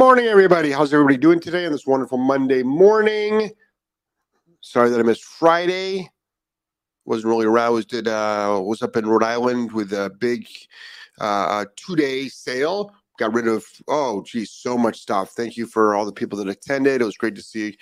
morning, 0.00 0.28
everybody. 0.28 0.70
How's 0.70 0.94
everybody 0.94 1.18
doing 1.18 1.40
today 1.40 1.66
on 1.66 1.72
this 1.72 1.86
wonderful 1.86 2.16
Monday 2.16 2.62
morning? 2.62 3.50
Sorry 4.62 4.88
that 4.88 4.98
I 4.98 5.02
missed 5.02 5.24
Friday. 5.24 6.08
Wasn't 7.04 7.28
really. 7.28 7.46
Was 7.46 7.84
did 7.84 8.08
uh 8.08 8.62
was 8.64 8.80
up 8.80 8.96
in 8.96 9.06
Rhode 9.06 9.22
Island 9.22 9.72
with 9.72 9.92
a 9.92 10.10
big 10.18 10.48
uh 11.20 11.66
two 11.76 11.96
day 11.96 12.28
sale. 12.28 12.94
Got 13.18 13.34
rid 13.34 13.46
of 13.46 13.66
oh 13.88 14.22
geez, 14.22 14.50
so 14.50 14.78
much 14.78 14.98
stuff. 14.98 15.32
Thank 15.32 15.58
you 15.58 15.66
for 15.66 15.94
all 15.94 16.06
the 16.06 16.12
people 16.12 16.38
that 16.38 16.48
attended. 16.48 17.02
It 17.02 17.04
was 17.04 17.18
great 17.18 17.34
to 17.34 17.42
see 17.42 17.76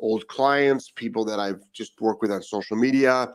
old 0.00 0.26
clients, 0.26 0.90
people 0.90 1.24
that 1.26 1.38
I've 1.38 1.60
just 1.72 2.00
worked 2.00 2.22
with 2.22 2.32
on 2.32 2.42
social 2.42 2.76
media. 2.76 3.28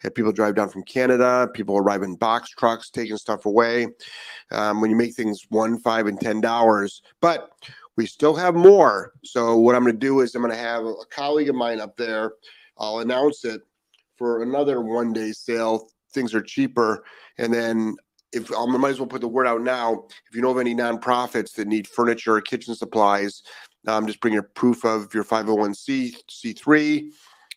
Had 0.00 0.14
people 0.14 0.32
drive 0.32 0.54
down 0.54 0.70
from 0.70 0.84
Canada, 0.84 1.48
people 1.52 1.76
arrive 1.76 2.02
in 2.02 2.16
box 2.16 2.50
trucks 2.50 2.88
taking 2.88 3.16
stuff 3.16 3.44
away. 3.44 3.88
Um, 4.50 4.80
when 4.80 4.90
you 4.90 4.96
make 4.96 5.14
things 5.14 5.44
one, 5.50 5.78
five, 5.78 6.06
and 6.06 6.20
ten 6.20 6.40
dollars, 6.40 7.02
but 7.20 7.50
we 7.96 8.06
still 8.06 8.34
have 8.34 8.54
more. 8.54 9.12
So 9.24 9.56
what 9.56 9.74
I'm 9.74 9.82
going 9.82 9.94
to 9.94 9.98
do 9.98 10.20
is 10.20 10.34
I'm 10.34 10.42
going 10.42 10.52
to 10.52 10.58
have 10.58 10.84
a 10.84 10.94
colleague 11.10 11.48
of 11.48 11.54
mine 11.54 11.80
up 11.80 11.96
there. 11.96 12.32
I'll 12.78 12.98
announce 12.98 13.44
it 13.44 13.62
for 14.16 14.42
another 14.42 14.80
one 14.80 15.12
day 15.12 15.32
sale. 15.32 15.88
Things 16.12 16.34
are 16.34 16.42
cheaper, 16.42 17.04
and 17.38 17.52
then 17.52 17.96
if 18.34 18.50
I 18.52 18.66
might 18.66 18.90
as 18.90 18.98
well 18.98 19.06
put 19.06 19.20
the 19.20 19.28
word 19.28 19.46
out 19.46 19.62
now. 19.62 20.06
If 20.28 20.34
you 20.34 20.42
know 20.42 20.50
of 20.50 20.58
any 20.58 20.74
nonprofits 20.74 21.54
that 21.54 21.68
need 21.68 21.86
furniture 21.86 22.34
or 22.34 22.40
kitchen 22.40 22.74
supplies, 22.74 23.42
um, 23.86 24.06
just 24.06 24.20
bring 24.20 24.34
your 24.34 24.42
proof 24.42 24.84
of 24.84 25.12
your 25.14 25.24
501c 25.24 26.14
c3, 26.30 27.10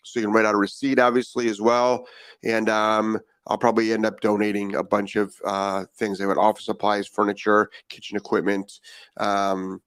so 0.04 0.20
you 0.20 0.26
can 0.26 0.34
write 0.34 0.46
out 0.46 0.56
a 0.56 0.58
receipt, 0.58 1.00
obviously 1.00 1.50
as 1.50 1.60
well. 1.60 2.08
And 2.44 2.70
um, 2.70 3.20
I'll 3.48 3.58
probably 3.58 3.94
end 3.94 4.06
up 4.06 4.22
donating 4.22 4.76
a 4.76 4.84
bunch 4.84 5.16
of 5.16 5.34
uh, 5.46 5.86
things. 5.98 6.20
They 6.20 6.26
would 6.26 6.38
office 6.38 6.66
supplies, 6.66 7.08
furniture, 7.08 7.70
kitchen 7.90 8.18
equipment, 8.18 8.72
um, 9.18 9.82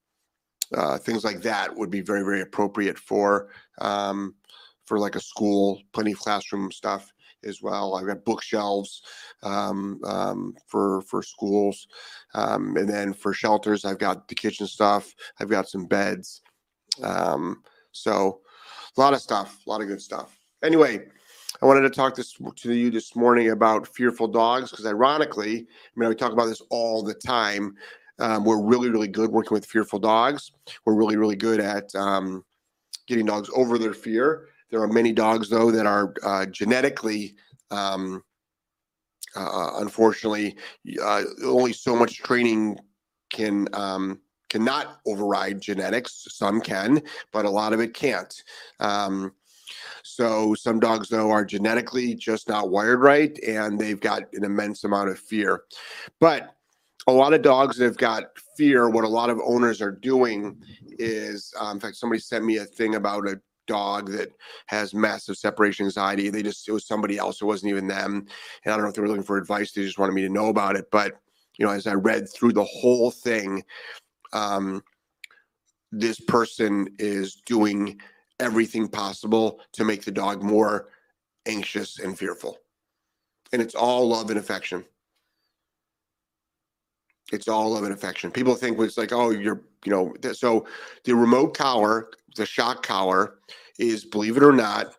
uh, 0.76 0.98
things 0.98 1.24
like 1.24 1.42
that 1.42 1.74
would 1.74 1.90
be 1.90 2.00
very 2.00 2.22
very 2.22 2.40
appropriate 2.40 2.98
for 2.98 3.48
um, 3.80 4.34
for 4.84 4.98
like 4.98 5.16
a 5.16 5.20
school. 5.20 5.80
Plenty 5.92 6.12
of 6.12 6.18
classroom 6.18 6.70
stuff 6.70 7.12
as 7.44 7.62
well. 7.62 7.94
I've 7.94 8.06
got 8.06 8.24
bookshelves 8.24 9.02
um, 9.42 10.00
um, 10.04 10.54
for 10.66 11.02
for 11.02 11.22
schools, 11.22 11.88
um, 12.34 12.76
and 12.76 12.88
then 12.88 13.12
for 13.12 13.32
shelters, 13.32 13.84
I've 13.84 13.98
got 13.98 14.28
the 14.28 14.34
kitchen 14.34 14.66
stuff. 14.66 15.14
I've 15.40 15.50
got 15.50 15.68
some 15.68 15.86
beds. 15.86 16.42
Um, 17.02 17.62
so 17.92 18.40
a 18.96 19.00
lot 19.00 19.14
of 19.14 19.20
stuff, 19.20 19.58
a 19.66 19.70
lot 19.70 19.80
of 19.80 19.88
good 19.88 20.02
stuff. 20.02 20.36
Anyway, 20.62 21.06
I 21.62 21.66
wanted 21.66 21.82
to 21.82 21.90
talk 21.90 22.14
this 22.14 22.34
to 22.56 22.72
you 22.72 22.90
this 22.90 23.14
morning 23.14 23.50
about 23.50 23.86
fearful 23.86 24.28
dogs 24.28 24.70
because, 24.70 24.86
ironically, 24.86 25.58
I 25.58 26.00
mean, 26.00 26.08
we 26.08 26.14
talk 26.14 26.32
about 26.32 26.46
this 26.46 26.62
all 26.70 27.02
the 27.02 27.14
time. 27.14 27.74
Um, 28.20 28.44
we're 28.44 28.60
really, 28.60 28.90
really 28.90 29.08
good 29.08 29.30
working 29.30 29.54
with 29.54 29.66
fearful 29.66 29.98
dogs. 29.98 30.52
We're 30.84 30.94
really, 30.94 31.16
really 31.16 31.36
good 31.36 31.60
at 31.60 31.94
um, 31.94 32.44
getting 33.06 33.26
dogs 33.26 33.50
over 33.54 33.78
their 33.78 33.94
fear. 33.94 34.48
There 34.70 34.82
are 34.82 34.88
many 34.88 35.12
dogs, 35.12 35.48
though, 35.48 35.70
that 35.70 35.86
are 35.86 36.14
uh, 36.22 36.46
genetically, 36.46 37.34
um, 37.70 38.22
uh, 39.34 39.72
unfortunately, 39.76 40.56
uh, 41.02 41.22
only 41.44 41.72
so 41.72 41.96
much 41.96 42.18
training 42.18 42.78
can 43.30 43.68
um, 43.72 44.20
cannot 44.48 45.00
override 45.06 45.60
genetics. 45.60 46.26
Some 46.30 46.60
can, 46.60 47.02
but 47.32 47.44
a 47.44 47.50
lot 47.50 47.72
of 47.72 47.80
it 47.80 47.94
can't. 47.94 48.42
Um, 48.80 49.32
so 50.02 50.54
some 50.54 50.80
dogs, 50.80 51.08
though, 51.08 51.30
are 51.30 51.44
genetically 51.44 52.14
just 52.14 52.48
not 52.48 52.70
wired 52.70 53.00
right, 53.00 53.38
and 53.46 53.78
they've 53.78 54.00
got 54.00 54.22
an 54.34 54.44
immense 54.44 54.84
amount 54.84 55.10
of 55.10 55.18
fear. 55.18 55.62
But 56.20 56.54
a 57.06 57.12
lot 57.12 57.34
of 57.34 57.42
dogs 57.42 57.78
have 57.78 57.96
got 57.96 58.24
fear, 58.56 58.88
what 58.88 59.04
a 59.04 59.08
lot 59.08 59.30
of 59.30 59.40
owners 59.44 59.80
are 59.80 59.92
doing 59.92 60.62
is, 60.98 61.52
um, 61.58 61.76
in 61.76 61.80
fact, 61.80 61.96
somebody 61.96 62.20
sent 62.20 62.44
me 62.44 62.58
a 62.58 62.64
thing 62.64 62.94
about 62.94 63.28
a 63.28 63.40
dog 63.66 64.10
that 64.10 64.32
has 64.66 64.92
massive 64.92 65.36
separation 65.36 65.86
anxiety. 65.86 66.28
They 66.28 66.42
just, 66.42 66.68
it 66.68 66.72
was 66.72 66.86
somebody 66.86 67.16
else. 67.18 67.40
It 67.40 67.46
wasn't 67.46 67.70
even 67.70 67.86
them. 67.86 68.26
And 68.64 68.72
I 68.72 68.76
don't 68.76 68.82
know 68.82 68.88
if 68.88 68.94
they 68.94 69.02
were 69.02 69.08
looking 69.08 69.22
for 69.22 69.38
advice. 69.38 69.72
They 69.72 69.84
just 69.84 69.98
wanted 69.98 70.12
me 70.12 70.22
to 70.22 70.28
know 70.28 70.48
about 70.48 70.76
it. 70.76 70.90
But, 70.90 71.14
you 71.56 71.64
know, 71.64 71.72
as 71.72 71.86
I 71.86 71.94
read 71.94 72.28
through 72.28 72.52
the 72.52 72.64
whole 72.64 73.10
thing, 73.10 73.64
um, 74.32 74.82
this 75.92 76.20
person 76.20 76.88
is 76.98 77.36
doing 77.46 78.00
everything 78.38 78.88
possible 78.88 79.60
to 79.72 79.84
make 79.84 80.04
the 80.04 80.10
dog 80.10 80.42
more 80.42 80.88
anxious 81.46 81.98
and 81.98 82.18
fearful. 82.18 82.58
And 83.52 83.60
it's 83.62 83.74
all 83.74 84.08
love 84.08 84.30
and 84.30 84.38
affection. 84.38 84.84
It's 87.32 87.48
all 87.48 87.70
love 87.70 87.84
and 87.84 87.92
affection. 87.92 88.30
People 88.30 88.54
think 88.54 88.78
it's 88.80 88.98
like, 88.98 89.12
oh, 89.12 89.30
you're, 89.30 89.62
you 89.84 89.92
know, 89.92 90.14
so 90.32 90.66
the 91.04 91.14
remote 91.14 91.56
collar, 91.56 92.10
the 92.36 92.46
shock 92.46 92.84
collar, 92.84 93.36
is, 93.78 94.04
believe 94.04 94.36
it 94.36 94.42
or 94.42 94.52
not, 94.52 94.94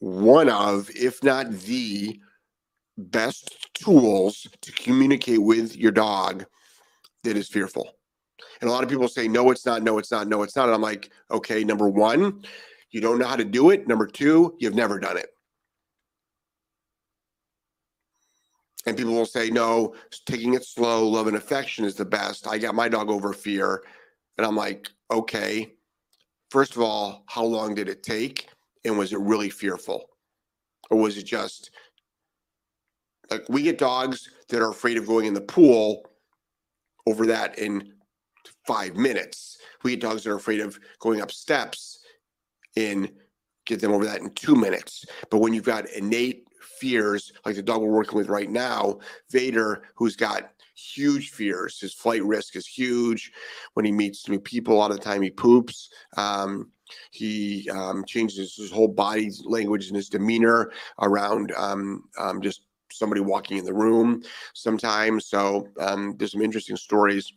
one 0.00 0.48
of, 0.48 0.90
if 0.94 1.22
not 1.22 1.50
the 1.50 2.20
best 2.98 3.68
tools 3.74 4.46
to 4.60 4.72
communicate 4.72 5.40
with 5.42 5.76
your 5.76 5.92
dog 5.92 6.44
that 7.24 7.36
is 7.36 7.48
fearful. 7.48 7.92
And 8.60 8.68
a 8.68 8.72
lot 8.72 8.82
of 8.82 8.90
people 8.90 9.08
say, 9.08 9.28
no, 9.28 9.50
it's 9.50 9.64
not, 9.64 9.82
no, 9.82 9.98
it's 9.98 10.10
not, 10.10 10.28
no, 10.28 10.42
it's 10.42 10.56
not. 10.56 10.66
And 10.66 10.74
I'm 10.74 10.82
like, 10.82 11.10
okay, 11.30 11.64
number 11.64 11.88
one, 11.88 12.42
you 12.90 13.00
don't 13.00 13.18
know 13.18 13.26
how 13.26 13.36
to 13.36 13.44
do 13.44 13.70
it. 13.70 13.88
Number 13.88 14.06
two, 14.06 14.56
you've 14.58 14.74
never 14.74 14.98
done 14.98 15.16
it. 15.16 15.30
And 18.86 18.96
people 18.96 19.12
will 19.12 19.26
say, 19.26 19.48
no, 19.50 19.94
taking 20.26 20.54
it 20.54 20.64
slow, 20.64 21.08
love 21.08 21.28
and 21.28 21.36
affection 21.36 21.84
is 21.84 21.94
the 21.94 22.04
best. 22.04 22.48
I 22.48 22.58
got 22.58 22.74
my 22.74 22.88
dog 22.88 23.10
over 23.10 23.32
fear. 23.32 23.84
And 24.36 24.46
I'm 24.46 24.56
like, 24.56 24.88
okay, 25.10 25.74
first 26.50 26.74
of 26.74 26.82
all, 26.82 27.24
how 27.26 27.44
long 27.44 27.74
did 27.74 27.88
it 27.88 28.02
take? 28.02 28.48
And 28.84 28.98
was 28.98 29.12
it 29.12 29.20
really 29.20 29.50
fearful? 29.50 30.08
Or 30.90 30.98
was 30.98 31.16
it 31.16 31.24
just 31.24 31.70
like 33.30 33.48
we 33.48 33.62
get 33.62 33.78
dogs 33.78 34.30
that 34.48 34.60
are 34.60 34.70
afraid 34.70 34.98
of 34.98 35.06
going 35.06 35.26
in 35.26 35.34
the 35.34 35.40
pool 35.40 36.04
over 37.06 37.26
that 37.26 37.58
in 37.58 37.92
five 38.66 38.94
minutes. 38.96 39.58
We 39.82 39.92
get 39.92 40.00
dogs 40.00 40.24
that 40.24 40.30
are 40.30 40.36
afraid 40.36 40.60
of 40.60 40.78
going 41.00 41.20
up 41.20 41.32
steps 41.32 42.00
in 42.76 43.10
get 43.64 43.80
them 43.80 43.92
over 43.92 44.04
that 44.04 44.20
in 44.20 44.30
two 44.30 44.56
minutes. 44.56 45.06
But 45.30 45.38
when 45.38 45.54
you've 45.54 45.64
got 45.64 45.88
innate 45.90 46.46
fears, 46.82 47.32
like 47.46 47.54
the 47.54 47.62
dog 47.62 47.80
we're 47.80 47.90
working 47.90 48.18
with 48.18 48.28
right 48.28 48.50
now, 48.50 48.98
Vader, 49.30 49.84
who's 49.94 50.16
got 50.16 50.50
huge 50.74 51.30
fears, 51.30 51.78
his 51.78 51.94
flight 51.94 52.24
risk 52.24 52.56
is 52.56 52.66
huge. 52.66 53.30
When 53.74 53.84
he 53.84 53.92
meets 53.92 54.28
new 54.28 54.40
people, 54.40 54.74
a 54.74 54.78
lot 54.78 54.90
of 54.90 54.96
the 54.96 55.04
time 55.04 55.22
he 55.22 55.30
poops. 55.30 55.90
Um, 56.16 56.72
he 57.12 57.70
um, 57.70 58.04
changes 58.04 58.56
his 58.56 58.72
whole 58.72 58.88
body 58.88 59.30
language 59.44 59.86
and 59.86 59.96
his 59.96 60.08
demeanor 60.08 60.72
around 61.00 61.52
um, 61.56 62.04
um 62.18 62.42
just 62.42 62.62
somebody 62.90 63.22
walking 63.22 63.56
in 63.58 63.64
the 63.64 63.72
room 63.72 64.22
sometimes. 64.52 65.26
So 65.26 65.68
um, 65.78 66.16
there's 66.18 66.32
some 66.32 66.42
interesting 66.42 66.76
stories 66.76 67.32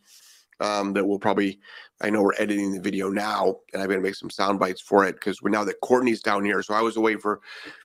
um, 0.60 0.92
that 0.92 1.06
we'll 1.06 1.18
probably 1.18 1.60
I 2.02 2.10
know 2.10 2.22
we're 2.22 2.34
editing 2.38 2.72
the 2.72 2.80
video 2.80 3.08
now, 3.08 3.56
and 3.72 3.80
I'm 3.80 3.88
going 3.88 4.00
to 4.00 4.06
make 4.06 4.16
some 4.16 4.28
sound 4.28 4.58
bites 4.58 4.82
for 4.82 5.06
it 5.06 5.14
because 5.14 5.40
we're 5.40 5.50
now 5.50 5.64
that 5.64 5.80
Courtney's 5.80 6.20
down 6.20 6.44
here. 6.44 6.62
So 6.62 6.74
I 6.74 6.82
was 6.82 6.96
away 6.96 7.16
for 7.16 7.40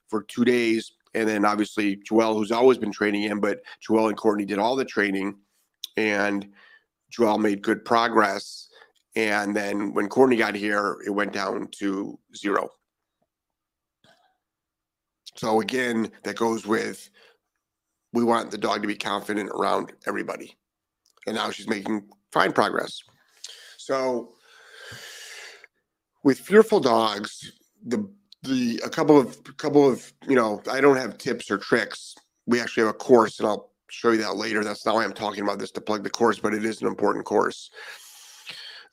for 0.08 0.22
two 0.24 0.44
days, 0.44 0.92
and 1.14 1.28
then 1.28 1.44
obviously 1.44 1.96
Joelle, 1.96 2.34
who's 2.34 2.52
always 2.52 2.78
been 2.78 2.92
training 2.92 3.22
him, 3.22 3.40
but 3.40 3.60
Joelle 3.86 4.08
and 4.08 4.16
Courtney 4.16 4.44
did 4.44 4.58
all 4.58 4.76
the 4.76 4.84
training, 4.84 5.36
and 5.96 6.48
Joelle 7.16 7.40
made 7.40 7.62
good 7.62 7.84
progress. 7.84 8.68
And 9.14 9.54
then 9.54 9.92
when 9.92 10.08
Courtney 10.08 10.36
got 10.36 10.54
here, 10.54 10.98
it 11.06 11.10
went 11.10 11.32
down 11.32 11.68
to 11.78 12.18
zero. 12.34 12.70
So 15.36 15.60
again, 15.60 16.10
that 16.24 16.36
goes 16.36 16.66
with 16.66 17.10
we 18.12 18.24
want 18.24 18.50
the 18.50 18.58
dog 18.58 18.82
to 18.82 18.88
be 18.88 18.94
confident 18.94 19.50
around 19.50 19.92
everybody. 20.06 20.56
And 21.26 21.36
now 21.36 21.50
she's 21.50 21.68
making 21.68 22.08
fine 22.30 22.52
progress. 22.52 23.02
So 23.78 24.34
with 26.22 26.38
fearful 26.38 26.80
dogs, 26.80 27.52
the 27.84 28.08
the 28.42 28.80
a 28.84 28.90
couple 28.90 29.18
of 29.18 29.38
a 29.48 29.52
couple 29.52 29.88
of 29.88 30.12
you 30.28 30.34
know 30.34 30.62
I 30.70 30.80
don't 30.80 30.96
have 30.96 31.18
tips 31.18 31.50
or 31.50 31.58
tricks. 31.58 32.14
We 32.46 32.60
actually 32.60 32.86
have 32.86 32.94
a 32.94 32.98
course, 32.98 33.38
and 33.38 33.48
I'll 33.48 33.70
show 33.88 34.10
you 34.10 34.18
that 34.18 34.36
later. 34.36 34.64
That's 34.64 34.84
not 34.84 34.96
why 34.96 35.04
I'm 35.04 35.12
talking 35.12 35.42
about 35.42 35.58
this 35.58 35.70
to 35.72 35.80
plug 35.80 36.02
the 36.02 36.10
course, 36.10 36.38
but 36.38 36.54
it 36.54 36.64
is 36.64 36.80
an 36.80 36.88
important 36.88 37.24
course. 37.24 37.70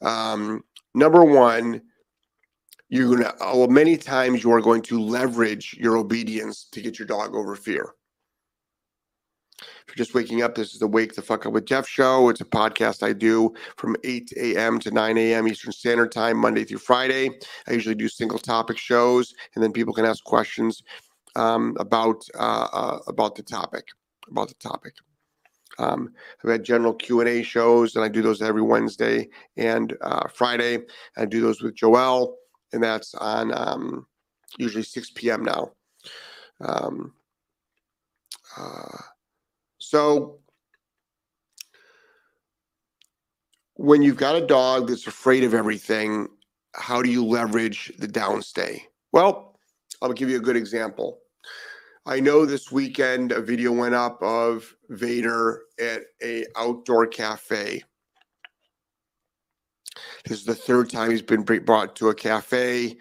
Um, 0.01 0.63
number 0.93 1.23
one, 1.23 1.81
you're 2.89 3.15
gonna 3.15 3.33
well, 3.39 3.67
many 3.67 3.97
times 3.97 4.43
you 4.43 4.51
are 4.51 4.61
going 4.61 4.81
to 4.83 4.99
leverage 4.99 5.75
your 5.79 5.97
obedience 5.97 6.67
to 6.71 6.81
get 6.81 6.99
your 6.99 7.07
dog 7.07 7.35
over 7.35 7.55
fear. 7.55 7.93
If 9.59 9.87
you're 9.89 10.05
just 10.05 10.13
waking 10.13 10.41
up, 10.41 10.55
this 10.55 10.73
is 10.73 10.79
the 10.79 10.87
Wake 10.87 11.15
the 11.15 11.21
Fuck 11.21 11.45
Up 11.45 11.53
with 11.53 11.65
Jeff 11.65 11.87
show. 11.87 12.29
It's 12.29 12.41
a 12.41 12.45
podcast 12.45 13.03
I 13.03 13.13
do 13.13 13.53
from 13.77 13.95
8 14.03 14.33
a.m. 14.37 14.79
to 14.79 14.91
9 14.91 15.17
a.m. 15.17 15.47
Eastern 15.47 15.71
Standard 15.71 16.11
Time, 16.11 16.37
Monday 16.37 16.63
through 16.63 16.79
Friday. 16.79 17.29
I 17.67 17.73
usually 17.73 17.95
do 17.95 18.07
single 18.07 18.39
topic 18.39 18.77
shows, 18.77 19.33
and 19.55 19.63
then 19.63 19.71
people 19.71 19.93
can 19.93 20.05
ask 20.05 20.23
questions 20.23 20.83
um, 21.35 21.75
about 21.79 22.23
uh, 22.35 22.67
uh, 22.71 22.99
about 23.07 23.35
the 23.35 23.43
topic. 23.43 23.87
About 24.29 24.47
the 24.47 24.55
topic. 24.55 24.93
Um, 25.79 26.13
I've 26.43 26.51
had 26.51 26.63
general 26.63 26.93
Q 26.93 27.21
and 27.21 27.29
A 27.29 27.41
shows, 27.41 27.95
and 27.95 28.03
I 28.03 28.09
do 28.09 28.21
those 28.21 28.41
every 28.41 28.61
Wednesday 28.61 29.29
and 29.57 29.95
uh, 30.01 30.27
Friday. 30.27 30.79
I 31.17 31.25
do 31.25 31.41
those 31.41 31.61
with 31.61 31.75
Joelle, 31.75 32.33
and 32.73 32.83
that's 32.83 33.15
on 33.15 33.51
um, 33.53 34.05
usually 34.57 34.83
6 34.83 35.11
p.m. 35.11 35.43
now. 35.43 35.71
Um, 36.61 37.13
so 39.89 40.37
when 43.73 44.03
you've 44.03 44.17
got 44.17 44.35
a 44.35 44.45
dog 44.45 44.87
that's 44.87 45.07
afraid 45.07 45.43
of 45.43 45.55
everything, 45.55 46.27
how 46.75 47.01
do 47.01 47.09
you 47.09 47.25
leverage 47.25 47.91
the 47.97 48.07
downstay? 48.07 48.81
Well, 49.13 49.57
I'll 49.99 50.13
give 50.13 50.29
you 50.29 50.37
a 50.37 50.41
good 50.41 50.55
example. 50.55 51.21
I 52.05 52.19
know 52.19 52.45
this 52.45 52.71
weekend 52.71 53.31
a 53.31 53.41
video 53.41 53.71
went 53.71 53.95
up 53.95 54.21
of 54.21 54.71
Vader 54.89 55.63
at 55.79 56.03
a 56.21 56.45
outdoor 56.55 57.07
cafe. 57.07 57.81
This 60.23 60.37
is 60.37 60.45
the 60.45 60.53
third 60.53 60.91
time 60.91 61.09
he's 61.09 61.23
been 61.23 61.41
brought 61.41 61.95
to 61.95 62.09
a 62.09 62.15
cafe. 62.15 62.95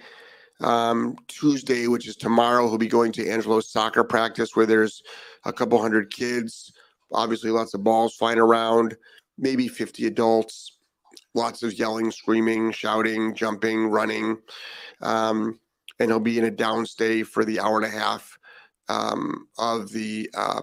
Um, 0.60 1.16
Tuesday, 1.28 1.86
which 1.86 2.08
is 2.08 2.16
tomorrow, 2.16 2.66
he'll 2.68 2.78
be 2.78 2.88
going 2.88 3.12
to 3.12 3.28
Angelo's 3.28 3.70
soccer 3.70 4.02
practice 4.02 4.56
where 4.56 4.66
there's 4.66 5.02
a 5.44 5.52
couple 5.52 5.80
hundred 5.80 6.12
kids, 6.12 6.72
obviously 7.12 7.50
lots 7.50 7.74
of 7.74 7.84
balls 7.84 8.14
flying 8.14 8.38
around, 8.38 8.96
maybe 9.38 9.68
50 9.68 10.06
adults, 10.06 10.78
lots 11.34 11.62
of 11.62 11.74
yelling, 11.74 12.10
screaming, 12.10 12.72
shouting, 12.72 13.34
jumping, 13.34 13.86
running. 13.86 14.38
Um, 15.00 15.58
and 16.00 16.10
he'll 16.10 16.20
be 16.20 16.38
in 16.38 16.44
a 16.44 16.50
downstay 16.50 17.26
for 17.26 17.44
the 17.44 17.60
hour 17.60 17.76
and 17.76 17.86
a 17.86 17.96
half 17.96 18.38
um, 18.88 19.48
of 19.58 19.90
the 19.90 20.30
uh, 20.34 20.62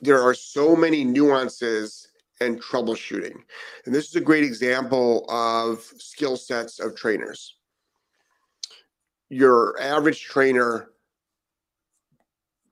there 0.00 0.22
are 0.22 0.34
so 0.34 0.76
many 0.76 1.04
nuances 1.04 2.08
and 2.40 2.62
troubleshooting. 2.62 3.36
And 3.84 3.94
this 3.94 4.08
is 4.08 4.16
a 4.16 4.20
great 4.20 4.44
example 4.44 5.24
of 5.28 5.80
skill 5.98 6.36
sets 6.36 6.80
of 6.80 6.96
trainers. 6.96 7.56
Your 9.28 9.80
average 9.80 10.22
trainer 10.22 10.90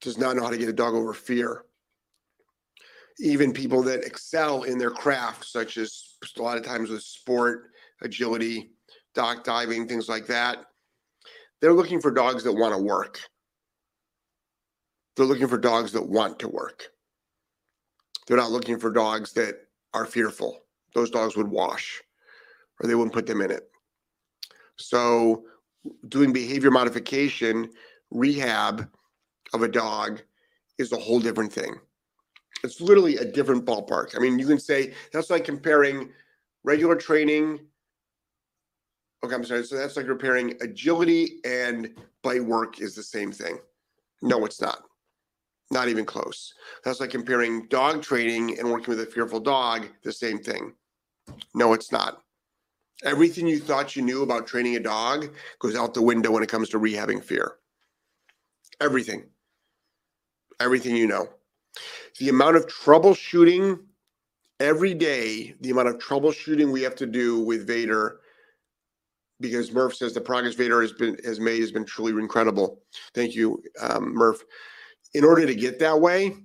does 0.02 0.18
not 0.18 0.36
know 0.36 0.42
how 0.42 0.50
to 0.50 0.58
get 0.58 0.68
a 0.68 0.72
dog 0.72 0.94
over 0.94 1.14
fear. 1.14 1.64
Even 3.18 3.52
people 3.52 3.82
that 3.84 4.04
excel 4.04 4.64
in 4.64 4.78
their 4.78 4.90
craft, 4.90 5.44
such 5.44 5.76
as 5.76 6.16
a 6.36 6.42
lot 6.42 6.56
of 6.56 6.64
times 6.64 6.90
with 6.90 7.02
sport 7.02 7.70
agility, 8.02 8.72
dock 9.14 9.44
diving, 9.44 9.86
things 9.86 10.08
like 10.08 10.26
that. 10.26 10.58
They're 11.60 11.72
looking 11.72 12.00
for 12.00 12.10
dogs 12.10 12.42
that 12.44 12.52
want 12.52 12.74
to 12.74 12.82
work. 12.82 13.20
They're 15.16 15.26
looking 15.26 15.48
for 15.48 15.58
dogs 15.58 15.92
that 15.92 16.08
want 16.08 16.38
to 16.40 16.48
work. 16.48 16.84
They're 18.26 18.36
not 18.36 18.50
looking 18.50 18.78
for 18.78 18.90
dogs 18.90 19.32
that 19.34 19.54
are 19.94 20.06
fearful. 20.06 20.58
Those 20.94 21.10
dogs 21.10 21.36
would 21.36 21.48
wash 21.48 22.02
or 22.80 22.88
they 22.88 22.94
wouldn't 22.94 23.14
put 23.14 23.26
them 23.26 23.40
in 23.40 23.50
it. 23.50 23.68
So, 24.76 25.44
doing 26.08 26.32
behavior 26.32 26.70
modification, 26.70 27.70
rehab 28.10 28.88
of 29.52 29.62
a 29.62 29.68
dog 29.68 30.22
is 30.78 30.92
a 30.92 30.96
whole 30.96 31.20
different 31.20 31.52
thing. 31.52 31.76
It's 32.64 32.80
literally 32.80 33.16
a 33.16 33.24
different 33.24 33.64
ballpark. 33.64 34.16
I 34.16 34.20
mean, 34.20 34.38
you 34.38 34.46
can 34.46 34.60
say 34.60 34.94
that's 35.12 35.30
like 35.30 35.44
comparing 35.44 36.10
regular 36.64 36.94
training 36.96 37.60
Okay, 39.24 39.34
I'm 39.34 39.44
sorry. 39.44 39.64
So 39.64 39.76
that's 39.76 39.96
like 39.96 40.06
comparing 40.06 40.56
agility 40.60 41.40
and 41.44 41.94
bite 42.22 42.44
work 42.44 42.80
is 42.80 42.94
the 42.94 43.02
same 43.02 43.30
thing. 43.30 43.58
No, 44.20 44.44
it's 44.44 44.60
not. 44.60 44.82
Not 45.70 45.88
even 45.88 46.04
close. 46.04 46.52
That's 46.84 47.00
like 47.00 47.10
comparing 47.10 47.66
dog 47.68 48.02
training 48.02 48.58
and 48.58 48.70
working 48.70 48.88
with 48.88 49.00
a 49.00 49.10
fearful 49.10 49.40
dog, 49.40 49.88
the 50.02 50.12
same 50.12 50.38
thing. 50.38 50.74
No, 51.54 51.72
it's 51.72 51.92
not. 51.92 52.22
Everything 53.04 53.46
you 53.46 53.58
thought 53.58 53.96
you 53.96 54.02
knew 54.02 54.22
about 54.22 54.46
training 54.46 54.76
a 54.76 54.80
dog 54.80 55.30
goes 55.60 55.76
out 55.76 55.94
the 55.94 56.02
window 56.02 56.30
when 56.30 56.42
it 56.42 56.48
comes 56.48 56.68
to 56.70 56.78
rehabbing 56.78 57.22
fear. 57.22 57.54
Everything. 58.80 59.24
Everything 60.60 60.96
you 60.96 61.06
know. 61.06 61.28
The 62.18 62.28
amount 62.28 62.56
of 62.56 62.66
troubleshooting 62.66 63.78
every 64.60 64.94
day, 64.94 65.54
the 65.60 65.70
amount 65.70 65.88
of 65.88 65.98
troubleshooting 65.98 66.70
we 66.70 66.82
have 66.82 66.94
to 66.96 67.06
do 67.06 67.40
with 67.40 67.66
Vader 67.66 68.20
because 69.42 69.72
Murph 69.72 69.94
says 69.94 70.14
the 70.14 70.20
progress 70.20 70.54
Vader 70.54 70.80
has 70.80 70.92
been 70.92 71.18
has 71.24 71.40
made 71.40 71.60
has 71.60 71.72
been 71.72 71.84
truly 71.84 72.12
incredible. 72.12 72.80
Thank 73.14 73.34
you, 73.34 73.62
um, 73.80 74.14
Murph. 74.14 74.42
In 75.14 75.24
order 75.24 75.44
to 75.44 75.54
get 75.54 75.78
that 75.80 76.00
way, 76.00 76.36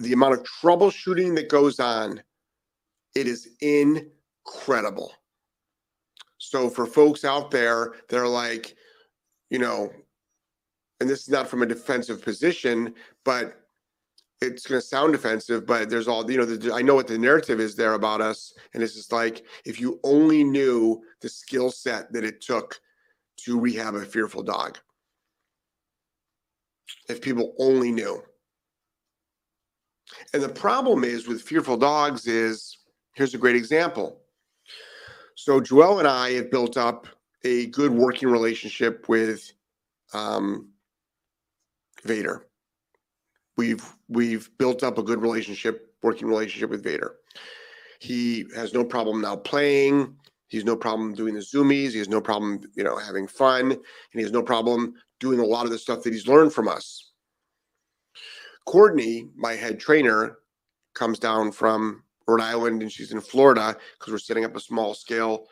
the 0.00 0.12
amount 0.12 0.34
of 0.34 0.42
troubleshooting 0.44 1.36
that 1.36 1.48
goes 1.48 1.78
on, 1.78 2.20
it 3.14 3.28
is 3.28 3.48
incredible. 3.60 5.12
So 6.38 6.68
for 6.68 6.86
folks 6.86 7.24
out 7.24 7.50
there 7.50 7.94
that 8.08 8.18
are 8.18 8.28
like, 8.28 8.74
you 9.50 9.58
know, 9.58 9.92
and 11.00 11.08
this 11.08 11.22
is 11.22 11.28
not 11.28 11.48
from 11.48 11.62
a 11.62 11.66
defensive 11.66 12.22
position, 12.22 12.94
but 13.24 13.54
it's 14.40 14.66
going 14.66 14.80
to 14.80 14.86
sound 14.86 15.12
defensive, 15.12 15.66
but 15.66 15.90
there's 15.90 16.08
all 16.08 16.28
you 16.30 16.38
know. 16.38 16.44
The, 16.44 16.72
I 16.72 16.82
know 16.82 16.94
what 16.94 17.08
the 17.08 17.18
narrative 17.18 17.60
is 17.60 17.74
there 17.74 17.94
about 17.94 18.20
us, 18.20 18.54
and 18.72 18.82
it's 18.82 18.94
just 18.94 19.12
like 19.12 19.44
if 19.64 19.80
you 19.80 19.98
only 20.04 20.44
knew 20.44 21.02
the 21.20 21.28
skill 21.28 21.70
set 21.70 22.12
that 22.12 22.24
it 22.24 22.40
took 22.40 22.80
to 23.38 23.58
rehab 23.58 23.94
a 23.94 24.04
fearful 24.04 24.42
dog. 24.42 24.78
If 27.08 27.20
people 27.20 27.54
only 27.58 27.90
knew. 27.90 28.22
And 30.32 30.42
the 30.42 30.48
problem 30.48 31.04
is 31.04 31.26
with 31.26 31.42
fearful 31.42 31.76
dogs 31.76 32.26
is 32.26 32.78
here's 33.14 33.34
a 33.34 33.38
great 33.38 33.56
example. 33.56 34.20
So 35.34 35.60
Joelle 35.60 35.98
and 35.98 36.08
I 36.08 36.32
have 36.32 36.50
built 36.50 36.76
up 36.76 37.06
a 37.44 37.66
good 37.66 37.92
working 37.92 38.28
relationship 38.28 39.08
with 39.08 39.52
um, 40.12 40.70
Vader. 42.04 42.46
We've 43.56 43.84
we've 44.08 44.50
built 44.58 44.82
up 44.82 44.98
a 44.98 45.02
good 45.02 45.20
relationship, 45.20 45.94
working 46.02 46.28
relationship 46.28 46.70
with 46.70 46.84
Vader. 46.84 47.16
He 48.00 48.46
has 48.54 48.72
no 48.72 48.84
problem 48.84 49.20
now 49.20 49.36
playing. 49.36 50.16
He's 50.46 50.64
no 50.64 50.76
problem 50.76 51.14
doing 51.14 51.34
the 51.34 51.40
zoomies. 51.40 51.90
He 51.90 51.98
has 51.98 52.08
no 52.08 52.20
problem, 52.20 52.60
you 52.74 52.84
know, 52.84 52.96
having 52.96 53.26
fun, 53.26 53.72
and 53.72 53.80
he 54.12 54.22
has 54.22 54.32
no 54.32 54.42
problem 54.42 54.94
doing 55.20 55.40
a 55.40 55.44
lot 55.44 55.66
of 55.66 55.72
the 55.72 55.78
stuff 55.78 56.02
that 56.04 56.12
he's 56.12 56.28
learned 56.28 56.52
from 56.52 56.68
us. 56.68 57.12
Courtney, 58.64 59.28
my 59.36 59.54
head 59.54 59.80
trainer, 59.80 60.38
comes 60.94 61.18
down 61.18 61.52
from 61.52 62.02
Rhode 62.26 62.40
Island 62.40 62.82
and 62.82 62.92
she's 62.92 63.12
in 63.12 63.20
Florida 63.20 63.76
because 63.98 64.12
we're 64.12 64.18
setting 64.18 64.44
up 64.44 64.54
a 64.54 64.60
small 64.60 64.94
scale, 64.94 65.46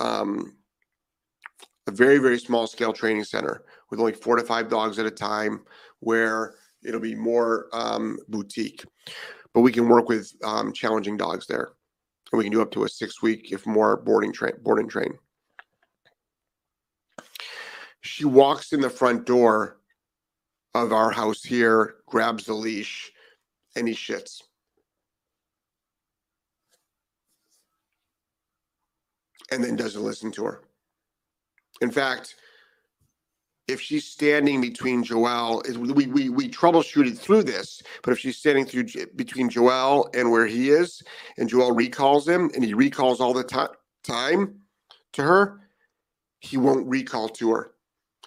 um, 0.00 0.56
a 1.86 1.92
very, 1.92 2.18
very 2.18 2.38
small 2.38 2.66
scale 2.66 2.92
training 2.92 3.24
center 3.24 3.62
with 3.90 4.00
only 4.00 4.12
four 4.12 4.36
to 4.36 4.42
five 4.42 4.68
dogs 4.68 4.98
at 4.98 5.06
a 5.06 5.10
time 5.10 5.62
where 6.00 6.54
it'll 6.82 7.00
be 7.00 7.14
more 7.14 7.68
um, 7.72 8.18
boutique. 8.28 8.84
But 9.52 9.62
we 9.62 9.72
can 9.72 9.88
work 9.88 10.08
with 10.08 10.32
um, 10.44 10.72
challenging 10.72 11.16
dogs 11.16 11.46
there. 11.46 11.72
And 12.32 12.38
we 12.38 12.44
can 12.44 12.52
do 12.52 12.62
up 12.62 12.70
to 12.72 12.84
a 12.84 12.88
six 12.88 13.20
week, 13.22 13.50
if 13.52 13.66
more, 13.66 13.96
boarding 13.96 14.32
train, 14.32 14.52
board 14.62 14.78
and 14.78 14.88
train. 14.88 15.12
She 18.02 18.24
walks 18.24 18.72
in 18.72 18.80
the 18.80 18.88
front 18.88 19.26
door 19.26 19.78
of 20.74 20.92
our 20.92 21.10
house 21.10 21.42
here, 21.42 21.96
grabs 22.06 22.44
the 22.44 22.54
leash, 22.54 23.10
and 23.76 23.88
he 23.88 23.94
shits. 23.94 24.42
And 29.50 29.64
then 29.64 29.74
doesn't 29.74 30.02
listen 30.02 30.30
to 30.32 30.44
her. 30.44 30.62
In 31.80 31.90
fact, 31.90 32.36
if 33.70 33.80
she's 33.80 34.04
standing 34.04 34.60
between 34.60 35.04
Joelle, 35.04 35.64
we, 35.94 36.06
we, 36.08 36.28
we 36.28 36.48
troubleshooted 36.48 37.16
through 37.16 37.44
this, 37.44 37.82
but 38.02 38.12
if 38.12 38.18
she's 38.18 38.36
standing 38.36 38.66
through 38.66 38.84
between 39.14 39.48
Joelle 39.48 40.14
and 40.14 40.30
where 40.30 40.46
he 40.46 40.70
is, 40.70 41.02
and 41.38 41.48
Joelle 41.48 41.76
recalls 41.76 42.26
him 42.26 42.50
and 42.54 42.64
he 42.64 42.74
recalls 42.74 43.20
all 43.20 43.32
the 43.32 43.44
t- 43.44 43.56
time 44.02 44.56
to 45.12 45.22
her, 45.22 45.60
he 46.40 46.56
won't 46.56 46.86
recall 46.88 47.28
to 47.28 47.52
her 47.52 47.72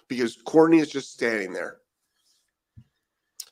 because 0.08 0.38
Courtney 0.46 0.78
is 0.78 0.90
just 0.90 1.12
standing 1.12 1.52
there. 1.52 1.78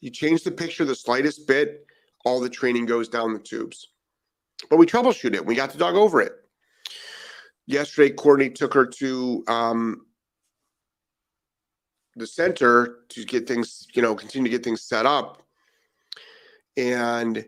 You 0.01 0.11
change 0.11 0.45
the 0.45 0.51
picture 0.51 0.87
the 0.87 0.95
slightest 0.95 1.47
bit, 1.47 1.87
all 2.25 2.41
the 2.41 2.49
training 2.49 2.87
goes 2.87 3.09
down 3.09 3.35
the 3.35 3.39
tubes. 3.39 3.89
But 4.71 4.79
we 4.79 4.87
troubleshoot 4.87 5.35
it. 5.35 5.45
We 5.45 5.55
got 5.55 5.73
the 5.73 5.79
dog 5.79 5.97
over 5.97 6.23
it. 6.23 6.33
Yesterday, 7.67 8.15
Courtney 8.15 8.51
took 8.51 8.73
her 8.75 8.87
to 8.87 9.45
um, 9.47 10.07
the 12.17 12.27
center 12.27 13.01
to 13.09 13.25
get 13.25 13.49
things, 13.49 13.87
you 13.95 14.03
know, 14.03 14.15
continue 14.15 14.51
to 14.51 14.57
get 14.57 14.65
things 14.65 14.83
set 14.83 15.07
up. 15.07 15.43
And 16.77 17.45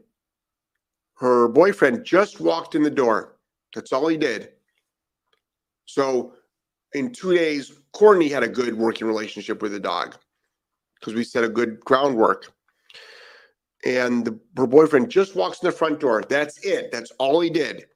her 1.17 1.49
boyfriend 1.49 2.05
just 2.05 2.41
walked 2.41 2.75
in 2.75 2.83
the 2.83 2.91
door. 2.91 3.37
That's 3.75 3.93
all 3.93 4.09
he 4.09 4.17
did. 4.17 4.53
So 5.87 6.35
in 6.95 7.13
two 7.13 7.35
days, 7.35 7.73
Courtney 7.93 8.29
had 8.29 8.43
a 8.43 8.49
good 8.49 8.75
working 8.75 9.07
relationship 9.07 9.63
with 9.63 9.73
the 9.73 9.81
dog 9.81 10.17
because 10.99 11.15
we 11.15 11.25
set 11.25 11.45
a 11.45 11.49
good 11.49 11.81
groundwork. 11.81 12.53
And 13.85 14.25
the, 14.25 14.39
her 14.57 14.67
boyfriend 14.67 15.11
just 15.11 15.37
walks 15.37 15.61
in 15.63 15.67
the 15.67 15.73
front 15.73 16.01
door. 16.01 16.23
That's 16.27 16.59
it. 16.65 16.91
That's 16.91 17.11
all 17.19 17.41
he 17.41 17.51
did 17.51 17.87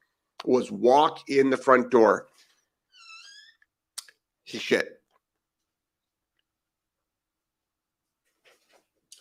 was 0.45 0.71
walk 0.71 1.29
in 1.29 1.49
the 1.49 1.57
front 1.57 1.89
door. 1.89 2.27
He 4.43 4.57
shit. 4.57 4.98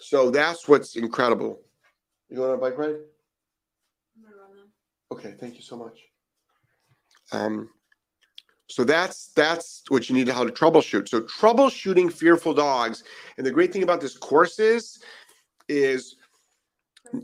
So 0.09 0.31
that's 0.31 0.67
what's 0.67 0.97
incredible. 0.97 1.61
You 2.31 2.37
going 2.37 2.53
on 2.53 2.57
a 2.57 2.59
bike 2.59 2.79
ride? 2.79 2.97
Okay, 5.13 5.35
thank 5.39 5.57
you 5.57 5.61
so 5.61 5.77
much. 5.77 6.01
Um, 7.31 7.69
so 8.71 8.85
that's 8.85 9.33
that's 9.37 9.83
what 9.89 10.09
you 10.09 10.15
need 10.15 10.25
to 10.25 10.33
how 10.33 10.45
to 10.45 10.51
troubleshoot. 10.51 11.11
So 11.11 11.21
troubleshooting 11.21 12.11
fearful 12.11 12.55
dogs, 12.55 13.05
and 13.37 13.47
the 13.47 13.51
great 13.51 13.71
thing 13.71 13.83
about 13.83 14.01
this 14.01 14.17
course 14.17 14.59
is, 14.59 14.99
is 15.69 16.17
all 17.13 17.21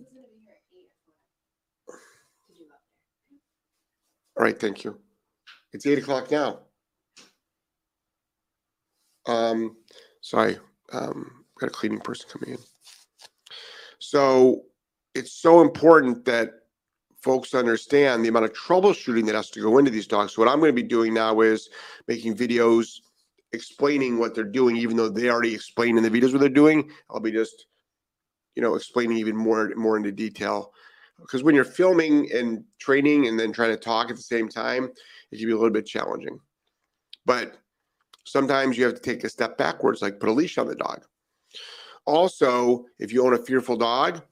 right, 4.37 4.61
thank 4.61 4.85
you. 4.85 4.99
It's 5.73 5.87
eight 5.87 6.01
o'clock 6.01 6.31
now. 6.31 6.59
Um, 9.25 9.79
sorry, 10.21 10.59
um, 10.93 11.47
got 11.59 11.69
a 11.69 11.73
cleaning 11.73 12.01
person 12.01 12.29
coming 12.29 12.51
in. 12.51 12.74
So 13.99 14.63
it's 15.15 15.33
so 15.33 15.61
important 15.61 16.25
that 16.25 16.51
folks 17.23 17.55
understand 17.55 18.23
the 18.23 18.29
amount 18.29 18.45
of 18.45 18.53
troubleshooting 18.53 19.25
that 19.27 19.35
has 19.35 19.51
to 19.51 19.61
go 19.61 19.79
into 19.79 19.91
these 19.91 20.07
dogs. 20.07 20.35
So 20.35 20.43
what 20.43 20.51
I'm 20.51 20.61
going 20.61 20.75
to 20.75 20.83
be 20.83 20.87
doing 20.87 21.15
now 21.15 21.41
is 21.41 21.71
making 22.07 22.37
videos 22.37 23.01
explaining 23.53 24.19
what 24.19 24.35
they're 24.35 24.45
doing, 24.45 24.77
even 24.77 24.97
though 24.97 25.09
they 25.09 25.31
already 25.31 25.55
explained 25.55 25.97
in 25.97 26.05
the 26.05 26.11
videos 26.11 26.33
what 26.33 26.41
they're 26.41 26.49
doing. 26.51 26.91
I'll 27.09 27.21
be 27.21 27.33
just, 27.33 27.67
you 28.57 28.63
know, 28.63 28.75
explaining 28.75 29.17
even 29.17 29.37
more 29.37 29.73
more 29.77 29.97
into 29.97 30.13
detail. 30.13 30.73
Because 31.21 31.43
when 31.43 31.55
you're 31.55 31.65
filming 31.65 32.31
and 32.33 32.65
training 32.79 33.29
and 33.29 33.39
then 33.39 33.53
trying 33.53 33.71
to 33.71 33.77
talk 33.77 34.11
at 34.11 34.17
the 34.17 34.23
same 34.23 34.49
time, 34.49 34.91
it 35.31 35.39
can 35.39 35.47
be 35.47 35.53
a 35.53 35.57
little 35.57 35.71
bit 35.71 35.87
challenging. 35.87 36.39
But 37.25 37.57
sometimes 38.27 38.77
you 38.77 38.85
have 38.85 38.95
to 38.95 39.01
take 39.01 39.25
a 39.25 39.29
step 39.29 39.57
backwards, 39.57 40.03
like 40.03 40.21
put 40.21 40.29
a 40.29 40.33
leash 40.33 40.59
on 40.59 40.67
the 40.67 40.75
dog. 40.75 41.05
Also, 42.07 42.85
if 42.99 43.13
you 43.13 43.25
own 43.25 43.35
a 43.35 43.39
fearful 43.39 43.77
dog, 43.77 44.23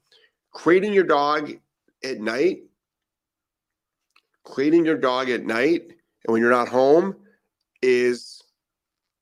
crating 0.51 0.93
your 0.93 1.03
dog 1.03 1.51
at 2.03 2.19
night 2.19 2.59
cleaning 4.43 4.85
your 4.85 4.97
dog 4.97 5.29
at 5.29 5.45
night 5.45 5.81
and 5.81 6.31
when 6.31 6.41
you're 6.41 6.51
not 6.51 6.67
home 6.67 7.15
is 7.81 8.41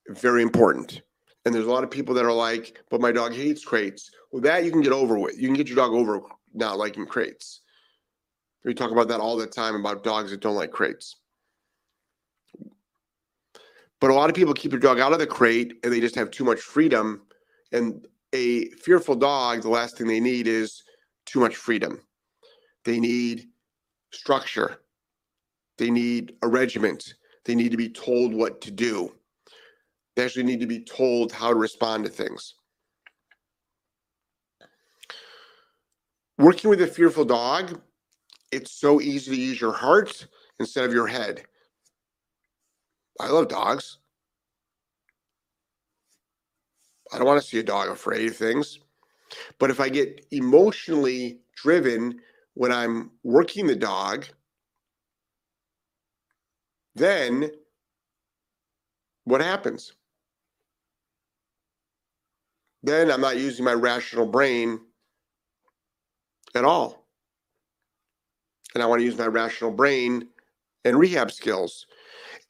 very 0.10 0.42
important. 0.42 1.02
And 1.46 1.54
there's 1.54 1.66
a 1.66 1.72
lot 1.72 1.84
of 1.84 1.90
people 1.90 2.14
that 2.16 2.26
are 2.26 2.34
like, 2.34 2.80
but 2.90 3.02
my 3.02 3.12
dog 3.12 3.34
hates 3.34 3.64
crates. 3.64 4.12
Well, 4.32 4.42
that 4.44 4.64
you 4.64 4.72
can 4.72 4.82
get 4.82 4.94
over 4.94 5.18
with. 5.18 5.40
You 5.40 5.48
can 5.48 5.56
get 5.56 5.68
your 5.68 5.76
dog 5.76 5.94
over 5.94 6.22
not 6.54 6.78
liking 6.78 7.06
crates. 7.06 7.62
We 8.64 8.76
talk 8.76 8.92
about 8.92 9.08
that 9.08 9.20
all 9.20 9.38
the 9.38 9.48
time 9.48 9.76
about 9.76 10.04
dogs 10.04 10.30
that 10.32 10.42
don't 10.42 10.56
like 10.56 10.72
crates. 10.72 11.16
But 14.00 14.12
a 14.12 14.14
lot 14.14 14.30
of 14.30 14.36
people 14.36 14.54
keep 14.54 14.72
their 14.72 14.80
dog 14.80 15.00
out 15.00 15.14
of 15.14 15.20
the 15.20 15.28
crate 15.28 15.74
and 15.84 15.92
they 15.92 16.00
just 16.00 16.16
have 16.16 16.30
too 16.30 16.44
much 16.44 16.60
freedom. 16.60 17.24
And 17.72 18.06
a 18.34 18.70
fearful 18.70 19.16
dog, 19.16 19.62
the 19.62 19.70
last 19.70 19.98
thing 19.98 20.08
they 20.08 20.20
need 20.20 20.48
is 20.48 20.84
too 21.26 21.40
much 21.40 21.56
freedom. 21.56 22.02
They 22.86 23.00
need 23.00 23.48
structure. 24.12 24.82
They 25.78 25.90
need 25.90 26.36
a 26.42 26.48
regiment. 26.48 27.16
They 27.46 27.56
need 27.56 27.72
to 27.72 27.78
be 27.78 27.90
told 27.90 28.34
what 28.34 28.62
to 28.62 28.72
do. 28.72 29.16
They 30.16 30.26
actually 30.26 30.44
need 30.44 30.60
to 30.60 30.68
be 30.68 30.84
told 30.84 31.32
how 31.32 31.50
to 31.50 31.56
respond 31.56 32.06
to 32.06 32.10
things. 32.10 32.56
Working 36.38 36.70
with 36.70 36.82
a 36.82 36.88
fearful 36.88 37.26
dog, 37.26 37.82
it's 38.52 38.72
so 38.72 39.00
easy 39.00 39.36
to 39.36 39.42
use 39.42 39.62
your 39.62 39.74
heart 39.74 40.28
instead 40.60 40.86
of 40.86 40.94
your 40.94 41.08
head. 41.08 41.44
I 43.20 43.30
love 43.30 43.48
dogs. 43.48 44.00
I 47.12 47.18
don't 47.18 47.28
want 47.28 47.42
to 47.42 47.48
see 47.48 47.60
a 47.60 47.64
dog 47.64 47.90
afraid 47.90 48.30
of 48.30 48.36
things. 48.36 48.80
But 49.60 49.70
if 49.70 49.80
I 49.80 49.90
get 49.90 50.26
emotionally 50.32 51.40
driven 51.56 52.20
when 52.54 52.72
I'm 52.72 53.12
working 53.24 53.68
the 53.68 53.76
dog, 53.76 54.26
then 56.96 57.52
what 59.26 59.42
happens? 59.42 59.94
Then 62.84 63.12
I'm 63.12 63.22
not 63.22 63.38
using 63.38 63.64
my 63.64 63.74
rational 63.74 64.26
brain 64.26 64.80
at 66.56 66.66
all. 66.66 67.06
And 68.74 68.82
I 68.82 68.86
want 68.86 69.00
to 69.00 69.06
use 69.06 69.18
my 69.18 69.28
rational 69.28 69.72
brain 69.72 70.28
and 70.84 70.98
rehab 70.98 71.32
skills. 71.32 71.86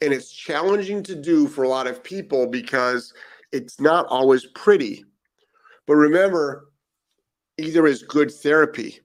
And 0.01 0.13
it's 0.13 0.31
challenging 0.31 1.03
to 1.03 1.15
do 1.15 1.47
for 1.47 1.63
a 1.63 1.69
lot 1.69 1.87
of 1.87 2.03
people 2.03 2.47
because 2.47 3.13
it's 3.51 3.79
not 3.79 4.05
always 4.07 4.45
pretty. 4.45 5.03
But 5.87 5.95
remember, 5.95 6.69
either 7.57 7.87
is 7.87 8.03
good 8.03 8.31
therapy. 8.31 8.99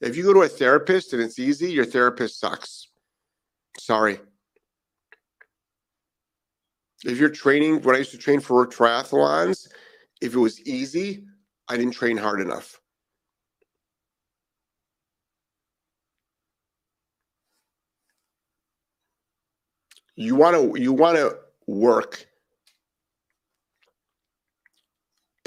If 0.00 0.16
you 0.16 0.22
go 0.22 0.32
to 0.32 0.42
a 0.42 0.48
therapist 0.48 1.12
and 1.12 1.22
it's 1.22 1.38
easy, 1.38 1.70
your 1.72 1.84
therapist 1.84 2.38
sucks. 2.38 2.88
Sorry 3.78 4.20
if 7.04 7.18
you're 7.18 7.28
training, 7.28 7.82
when 7.82 7.94
I 7.94 7.98
used 7.98 8.10
to 8.10 8.18
train 8.18 8.40
for 8.40 8.66
triathlons, 8.66 9.68
if 10.20 10.34
it 10.34 10.38
was 10.38 10.60
easy, 10.62 11.24
I 11.68 11.76
didn't 11.76 11.92
train 11.92 12.16
hard 12.16 12.40
enough. 12.40 12.80
you 20.20 20.34
want 20.34 20.56
to 20.56 20.82
you 20.82 20.92
want 20.92 21.16
to 21.16 21.38
work 21.68 22.26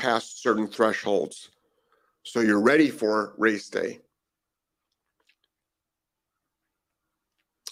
past 0.01 0.41
certain 0.41 0.67
thresholds 0.67 1.51
so 2.23 2.39
you're 2.39 2.61
ready 2.61 2.89
for 2.89 3.33
race 3.37 3.69
day. 3.69 3.99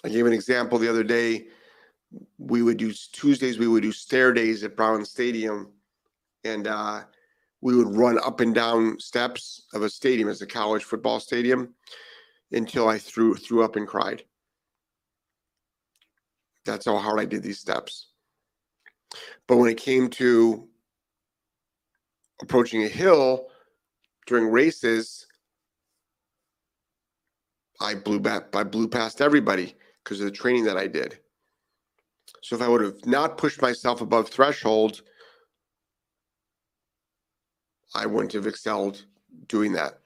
I 0.04 0.10
gave 0.10 0.26
an 0.26 0.34
example 0.34 0.80
the 0.80 0.90
other 0.90 1.04
day. 1.04 1.48
We 2.38 2.64
would 2.64 2.78
do 2.78 2.92
Tuesdays, 2.92 3.60
we 3.60 3.68
would 3.68 3.84
do 3.84 3.92
stair 3.92 4.34
days 4.34 4.64
at 4.64 4.76
Brown 4.76 5.06
Stadium, 5.06 5.72
and 6.44 6.68
uh, 6.68 7.02
we 7.62 7.76
would 7.76 7.96
run 7.96 8.18
up 8.24 8.40
and 8.40 8.56
down 8.56 9.00
steps 9.00 9.64
of 9.74 9.84
a 9.84 9.90
stadium 9.90 10.30
as 10.30 10.42
a 10.42 10.48
college 10.48 10.84
football 10.84 11.20
stadium 11.20 11.76
until 12.52 12.88
I 12.88 12.98
threw 12.98 13.36
threw 13.36 13.64
up 13.64 13.76
and 13.76 13.88
cried. 13.88 14.24
That's 16.66 16.86
how 16.86 16.98
hard 16.98 17.20
I 17.20 17.26
did 17.26 17.44
these 17.44 17.60
steps. 17.60 18.08
But 19.48 19.58
when 19.58 19.70
it 19.70 19.78
came 19.78 20.10
to 20.12 20.68
approaching 22.42 22.84
a 22.84 22.88
hill 22.88 23.48
during 24.28 24.48
races, 24.48 25.28
I 27.82 27.96
blew 27.96 28.20
back 28.20 28.56
I 28.56 28.64
blew 28.64 28.88
past 28.88 29.22
everybody 29.22 29.76
because 30.04 30.20
of 30.20 30.26
the 30.26 30.32
training 30.32 30.66
that 30.66 30.78
I 30.78 30.88
did. 30.88 31.20
So 32.42 32.56
if 32.56 32.62
I 32.62 32.68
would 32.68 32.82
have 32.82 33.06
not 33.06 33.38
pushed 33.38 33.62
myself 33.62 34.02
above 34.02 34.30
threshold, 34.30 35.02
I 37.96 38.06
wouldn't 38.06 38.34
have 38.34 38.48
excelled 38.48 39.06
doing 39.48 39.74
that. 39.74 40.00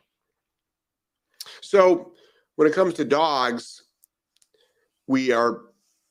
So 1.62 2.14
when 2.56 2.68
it 2.68 2.74
comes 2.74 2.94
to 2.96 3.06
dogs, 3.06 3.84
we 5.08 5.32
are 5.32 5.62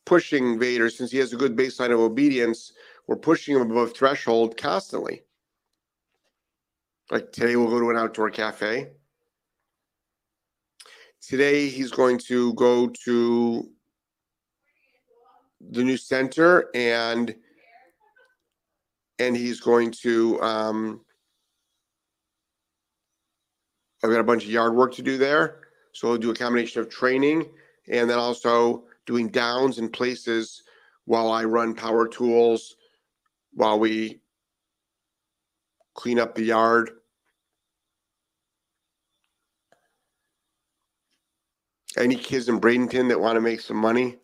pushing 0.05 0.59
Vader 0.59 0.91
since 0.91 1.11
he 1.11 1.19
has 1.19 1.33
a 1.33 1.37
good 1.37 1.57
baseline 1.57 1.93
of 1.93 2.01
obedience. 2.01 2.73
We're 3.07 3.17
pushing 3.17 3.57
him 3.57 3.71
above 3.71 3.95
threshold 3.95 4.57
constantly. 4.57 5.23
Like 7.13 7.31
today, 7.31 7.57
we'll 7.57 7.69
go 7.69 7.79
to 7.79 7.91
an 7.91 7.97
outdoor 7.99 8.31
cafe. 8.31 8.89
Today, 11.21 11.69
he's 11.69 11.91
going 11.91 12.17
to 12.21 12.55
go 12.55 12.89
to 13.05 13.69
the 15.61 15.85
new 15.85 15.99
center 15.99 16.71
and 16.75 17.35
and 19.19 19.37
he's 19.37 19.61
going 19.61 19.91
to 19.91 20.41
um 20.41 21.03
I've 24.03 24.11
got 24.11 24.21
a 24.21 24.25
bunch 24.25 24.45
of 24.45 24.51
yard 24.51 24.75
work 24.75 24.95
to 24.95 25.03
do 25.03 25.19
there. 25.19 25.61
So 25.93 26.09
we'll 26.09 26.19
do 26.19 26.31
a 26.31 26.35
combination 26.35 26.81
of 26.81 26.89
training 26.89 27.47
and 27.91 28.09
then 28.09 28.19
also 28.19 28.85
doing 29.05 29.29
downs 29.29 29.79
in 29.79 29.91
places 29.91 30.63
while 31.05 31.31
I 31.31 31.45
run 31.45 31.75
power 31.75 32.09
tools, 32.09 32.75
while 33.53 33.79
we 33.79 34.23
clean 35.95 36.19
up 36.19 36.35
the 36.35 36.45
yard. 36.45 36.91
Any 41.99 42.17
kids 42.17 42.49
in 42.49 42.61
Bradenton 42.61 43.09
that 43.09 43.21
want 43.21 43.37
to 43.37 43.41
make 43.41 43.61
some 43.61 43.77
money? 43.77 44.19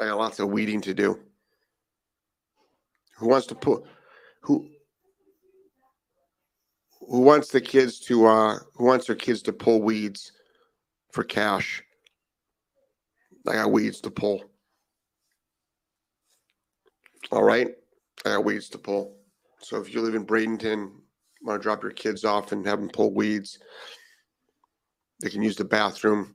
I 0.00 0.06
got 0.06 0.18
lots 0.18 0.40
of 0.40 0.48
weeding 0.48 0.80
to 0.82 0.94
do. 0.94 1.18
Who 3.16 3.28
wants 3.28 3.46
to 3.48 3.54
put 3.54 3.84
who 4.42 4.68
who 7.08 7.20
wants 7.20 7.48
the 7.48 7.60
kids 7.60 8.00
to 8.00 8.26
uh 8.26 8.58
who 8.74 8.84
wants 8.84 9.06
their 9.06 9.16
kids 9.16 9.42
to 9.42 9.52
pull 9.52 9.82
weeds 9.82 10.32
for 11.12 11.24
cash? 11.24 11.82
I 13.48 13.54
got 13.54 13.72
weeds 13.72 14.00
to 14.02 14.10
pull. 14.10 14.42
All 17.30 17.44
right. 17.44 17.68
I 18.24 18.30
got 18.30 18.44
weeds 18.44 18.68
to 18.70 18.78
pull. 18.78 19.16
So 19.60 19.80
if 19.80 19.94
you 19.94 20.02
live 20.02 20.14
in 20.14 20.26
Bradenton, 20.26 20.90
want 21.42 21.60
to 21.60 21.62
drop 21.62 21.82
your 21.82 21.92
kids 21.92 22.24
off 22.24 22.52
and 22.52 22.66
have 22.66 22.80
them 22.80 22.90
pull 22.90 23.14
weeds, 23.14 23.58
they 25.20 25.30
can 25.30 25.42
use 25.42 25.56
the 25.56 25.64
bathroom. 25.64 26.34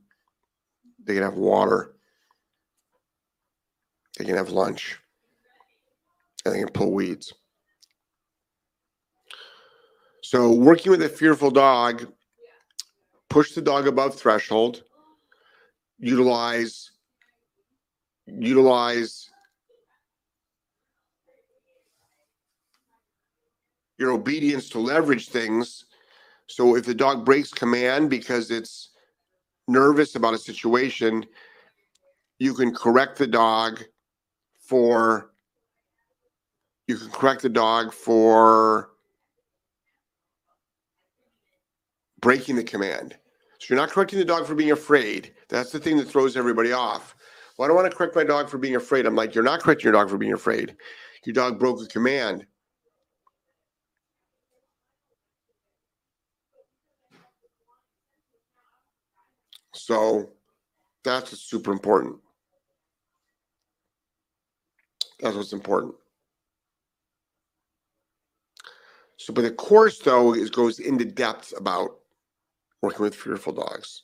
They 1.06 1.16
can 1.16 1.24
have 1.24 1.36
water. 1.36 1.96
They 4.18 4.26
can 4.26 4.36
have 4.36 4.50
lunch. 4.50 5.00
And 6.46 6.54
they 6.54 6.60
can 6.60 6.70
pull 6.70 6.92
weeds. 6.92 7.34
So 10.24 10.52
working 10.52 10.92
with 10.92 11.02
a 11.02 11.10
fearful 11.10 11.52
dog, 11.52 12.08
push 13.30 13.54
the 13.54 13.62
dog 13.62 13.88
above 13.88 14.16
threshold, 14.16 14.84
utilize 16.00 16.92
utilize 18.28 19.30
your 23.98 24.12
obedience 24.12 24.70
to 24.70 24.80
leverage 24.80 25.30
things. 25.30 25.86
So 26.48 26.76
if 26.76 26.86
the 26.86 26.94
dog 26.94 27.26
breaks 27.26 27.52
command 27.52 28.10
because 28.10 28.52
it's 28.52 28.90
nervous 29.72 30.16
about 30.16 30.34
a 30.34 30.38
situation, 30.38 31.26
you 32.40 32.54
can 32.54 32.74
correct 32.74 33.18
the 33.18 33.28
dog 33.28 33.84
for 34.60 35.32
you 36.88 36.98
can 36.98 37.10
correct 37.12 37.42
the 37.42 37.50
dog 37.50 37.94
for 37.94 38.90
breaking 42.20 42.56
the 42.56 42.64
command. 42.64 43.16
So 43.60 43.68
you're 43.70 43.80
not 43.80 43.90
correcting 43.90 44.20
the 44.20 44.26
dog 44.26 44.46
for 44.46 44.56
being 44.56 44.72
afraid. 44.72 45.34
That's 45.50 45.72
the 45.72 45.80
thing 45.80 45.98
that 45.98 46.08
throws 46.08 46.36
everybody 46.36 46.72
off. 46.72 47.16
Well, 47.58 47.66
I 47.66 47.68
don't 47.68 47.78
want 47.78 47.92
to 47.92 47.96
correct 47.96 48.16
my 48.16 48.24
dog 48.24 48.50
for 48.50 48.58
being 48.58 48.76
afraid. 48.76 49.06
I'm 49.06 49.16
like, 49.16 49.36
you're 49.36 49.44
not 49.44 49.62
correcting 49.62 49.86
your 49.86 49.94
dog 49.94 50.10
for 50.10 50.18
being 50.18 50.34
afraid. 50.34 50.76
Your 51.26 51.34
dog 51.34 51.60
broke 51.60 51.82
a 51.82 51.86
command. 51.86 52.46
So 59.86 60.30
that's 61.04 61.32
what's 61.32 61.44
super 61.44 61.72
important. 61.72 62.18
That's 65.20 65.36
what's 65.36 65.54
important. 65.54 65.96
So, 69.18 69.34
but 69.34 69.44
the 69.44 69.52
course 69.52 70.00
though 70.00 70.34
is 70.34 70.50
goes 70.50 70.80
into 70.80 71.06
depth 71.06 71.54
about 71.56 71.98
working 72.82 73.04
with 73.04 73.16
fearful 73.16 73.54
dogs. 73.54 74.04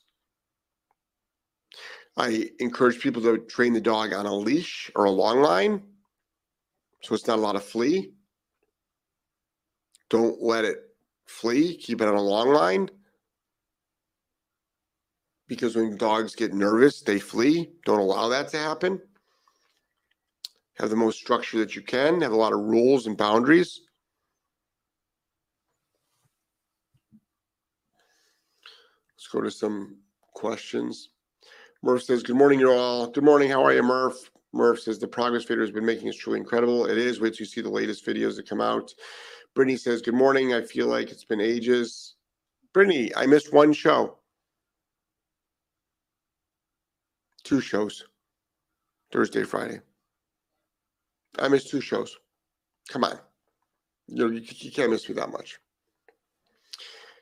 I 2.16 2.50
encourage 2.60 3.00
people 3.00 3.22
to 3.24 3.38
train 3.38 3.74
the 3.74 3.82
dog 3.82 4.14
on 4.14 4.26
a 4.26 4.34
leash 4.36 4.92
or 4.96 5.06
a 5.06 5.12
long 5.12 5.42
line 5.42 5.84
so 7.02 7.16
it's 7.16 7.28
not 7.28 7.40
a 7.40 7.42
lot 7.42 7.56
of 7.56 7.64
flea. 7.64 8.12
Don't 10.10 10.42
let 10.42 10.66
it 10.66 10.78
flee, 11.26 11.78
keep 11.78 12.02
it 12.02 12.08
on 12.08 12.16
a 12.16 12.22
long 12.22 12.50
line. 12.50 12.90
Because 15.48 15.76
when 15.76 15.96
dogs 15.98 16.36
get 16.36 16.54
nervous, 16.54 17.02
they 17.02 17.20
flee. 17.20 17.72
Don't 17.86 18.00
allow 18.00 18.28
that 18.30 18.50
to 18.50 18.58
happen. 18.58 19.02
Have 20.78 20.90
the 20.90 20.96
most 20.96 21.18
structure 21.18 21.58
that 21.60 21.76
you 21.76 21.82
can, 21.82 22.22
have 22.22 22.34
a 22.34 22.36
lot 22.36 22.54
of 22.54 22.60
rules 22.60 23.08
and 23.08 23.18
boundaries. 23.18 23.82
Let's 29.16 29.28
go 29.32 29.42
to 29.42 29.50
some 29.50 29.98
questions. 30.34 31.10
Murph 31.82 32.04
says, 32.04 32.24
Good 32.24 32.36
morning, 32.36 32.60
you 32.60 32.72
all. 32.72 33.08
Good 33.08 33.24
morning. 33.24 33.50
How 33.50 33.64
are 33.64 33.74
you, 33.74 33.82
Murph? 33.82 34.30
Murph 34.54 34.80
says, 34.80 35.00
The 35.00 35.08
progress 35.08 35.46
Vader 35.46 35.62
has 35.62 35.72
been 35.72 35.86
making 35.86 36.08
is 36.08 36.16
truly 36.16 36.40
incredible. 36.40 36.86
It 36.86 36.98
is. 36.98 37.20
Wait 37.20 37.34
till 37.34 37.40
you 37.40 37.46
see 37.46 37.62
the 37.62 37.70
latest 37.70 38.06
videos 38.06 38.36
that 38.36 38.48
come 38.48 38.62
out. 38.62 38.94
Brittany 39.56 39.78
says, 39.78 40.02
Good 40.02 40.14
morning. 40.14 40.54
I 40.54 40.62
feel 40.62 40.88
like 40.88 41.10
it's 41.10 41.26
been 41.26 41.42
ages. 41.42 42.16
Brittany, 42.74 43.12
I 43.16 43.26
missed 43.26 43.52
one 43.52 43.74
show. 43.74 44.17
Two 47.48 47.62
shows. 47.62 48.04
Thursday, 49.14 49.44
Friday. 49.44 49.80
I 51.40 51.48
missed 51.48 51.70
two 51.70 51.80
shows. 51.80 52.18
Come 52.90 53.06
on. 53.06 53.18
You, 54.08 54.16
know, 54.18 54.34
you, 54.34 54.42
you 54.46 54.70
can't 54.70 54.92
miss 54.92 55.08
me 55.08 55.16
that 55.16 55.32
much. 55.32 55.58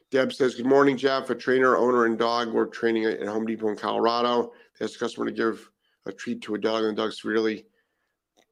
Deb 0.09 0.33
says, 0.33 0.55
Good 0.55 0.65
morning, 0.65 0.97
Jeff. 0.97 1.29
A 1.29 1.35
trainer, 1.35 1.77
owner, 1.77 2.05
and 2.05 2.17
dog 2.17 2.51
We're 2.51 2.65
training 2.65 3.05
at 3.05 3.27
Home 3.27 3.45
Depot 3.45 3.69
in 3.69 3.75
Colorado. 3.75 4.53
They 4.79 4.85
asked 4.85 4.95
the 4.95 5.05
customer 5.05 5.27
to 5.27 5.31
give 5.31 5.69
a 6.07 6.11
treat 6.11 6.41
to 6.41 6.55
a 6.55 6.57
dog, 6.57 6.83
and 6.85 6.97
the 6.97 7.03
dog 7.03 7.13
severely 7.13 7.67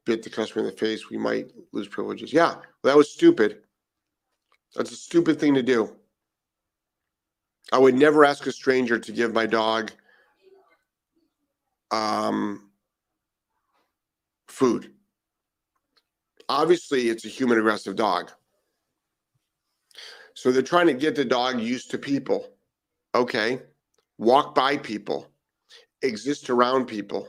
bit 0.04 0.22
the 0.22 0.30
customer 0.30 0.64
in 0.64 0.70
the 0.70 0.76
face. 0.76 1.10
We 1.10 1.16
might 1.16 1.50
lose 1.72 1.88
privileges. 1.88 2.32
Yeah, 2.32 2.54
well, 2.54 2.64
that 2.84 2.96
was 2.96 3.10
stupid. 3.10 3.62
That's 4.76 4.92
a 4.92 4.96
stupid 4.96 5.40
thing 5.40 5.54
to 5.54 5.62
do. 5.62 5.96
I 7.72 7.78
would 7.78 7.96
never 7.96 8.24
ask 8.24 8.46
a 8.46 8.52
stranger 8.52 8.96
to 8.96 9.10
give 9.10 9.34
my 9.34 9.46
dog 9.46 9.90
um, 11.90 12.70
food. 14.48 14.92
Obviously, 16.48 17.08
it's 17.08 17.24
a 17.24 17.28
human 17.28 17.58
aggressive 17.58 17.96
dog. 17.96 18.30
So 20.34 20.50
they're 20.50 20.62
trying 20.62 20.88
to 20.88 20.94
get 20.94 21.14
the 21.14 21.24
dog 21.24 21.60
used 21.60 21.90
to 21.92 21.98
people. 21.98 22.50
Okay. 23.14 23.60
Walk 24.18 24.54
by 24.54 24.76
people, 24.76 25.28
exist 26.02 26.50
around 26.50 26.86
people. 26.86 27.28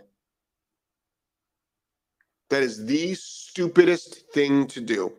That 2.50 2.62
is 2.62 2.86
the 2.86 3.16
stupidest 3.16 4.32
thing 4.34 4.68
to 4.68 4.82
do. 4.82 5.14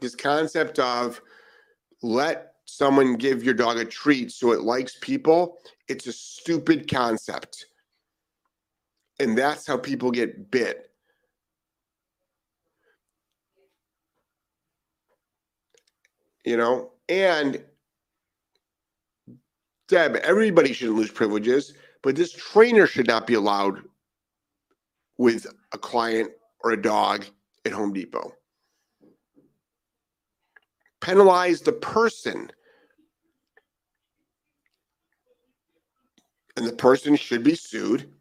This 0.00 0.14
concept 0.14 0.78
of 0.78 1.20
let 2.02 2.54
someone 2.64 3.16
give 3.16 3.42
your 3.42 3.54
dog 3.54 3.78
a 3.78 3.84
treat 3.84 4.30
so 4.32 4.52
it 4.52 4.62
likes 4.62 4.96
people, 5.00 5.58
it's 5.88 6.06
a 6.06 6.12
stupid 6.12 6.90
concept. 6.90 7.66
And 9.22 9.38
that's 9.38 9.68
how 9.68 9.76
people 9.76 10.10
get 10.10 10.50
bit. 10.50 10.90
You 16.44 16.56
know, 16.56 16.90
and 17.08 17.62
Deb, 19.86 20.16
everybody 20.16 20.72
shouldn't 20.72 20.98
lose 20.98 21.12
privileges, 21.12 21.72
but 22.02 22.16
this 22.16 22.32
trainer 22.32 22.84
should 22.88 23.06
not 23.06 23.28
be 23.28 23.34
allowed 23.34 23.84
with 25.18 25.46
a 25.72 25.78
client 25.78 26.32
or 26.64 26.72
a 26.72 26.82
dog 26.82 27.24
at 27.64 27.70
Home 27.70 27.92
Depot. 27.92 28.32
Penalize 31.00 31.60
the 31.60 31.72
person. 31.72 32.50
And 36.56 36.66
the 36.66 36.72
person 36.72 37.14
should 37.14 37.44
be 37.44 37.54
sued. 37.54 38.12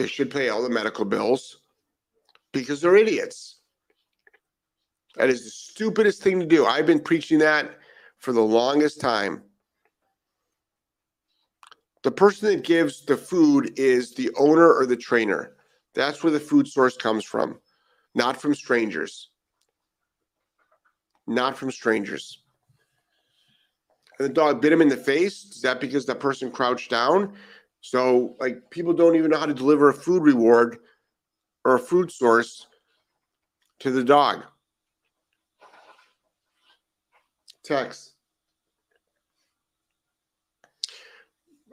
They 0.00 0.06
should 0.06 0.30
pay 0.30 0.48
all 0.48 0.62
the 0.62 0.70
medical 0.70 1.04
bills 1.04 1.58
because 2.54 2.80
they're 2.80 2.96
idiots. 2.96 3.58
That 5.16 5.28
is 5.28 5.44
the 5.44 5.50
stupidest 5.50 6.22
thing 6.22 6.40
to 6.40 6.46
do. 6.46 6.64
I've 6.64 6.86
been 6.86 7.02
preaching 7.02 7.38
that 7.40 7.72
for 8.16 8.32
the 8.32 8.40
longest 8.40 8.98
time. 8.98 9.42
The 12.02 12.10
person 12.10 12.48
that 12.48 12.64
gives 12.64 13.04
the 13.04 13.18
food 13.18 13.78
is 13.78 14.14
the 14.14 14.30
owner 14.38 14.72
or 14.72 14.86
the 14.86 14.96
trainer. 14.96 15.56
That's 15.94 16.24
where 16.24 16.32
the 16.32 16.40
food 16.40 16.66
source 16.66 16.96
comes 16.96 17.26
from, 17.26 17.60
not 18.14 18.40
from 18.40 18.54
strangers. 18.54 19.28
Not 21.26 21.58
from 21.58 21.70
strangers. 21.70 22.42
And 24.18 24.30
the 24.30 24.32
dog 24.32 24.62
bit 24.62 24.72
him 24.72 24.80
in 24.80 24.88
the 24.88 24.96
face. 24.96 25.44
Is 25.44 25.60
that 25.60 25.78
because 25.78 26.06
that 26.06 26.20
person 26.20 26.50
crouched 26.50 26.90
down? 26.90 27.34
So, 27.80 28.36
like, 28.40 28.70
people 28.70 28.92
don't 28.92 29.16
even 29.16 29.30
know 29.30 29.38
how 29.38 29.46
to 29.46 29.54
deliver 29.54 29.88
a 29.88 29.94
food 29.94 30.22
reward 30.22 30.78
or 31.64 31.76
a 31.76 31.78
food 31.78 32.10
source 32.10 32.66
to 33.80 33.90
the 33.90 34.04
dog. 34.04 34.42
Text. 37.64 38.14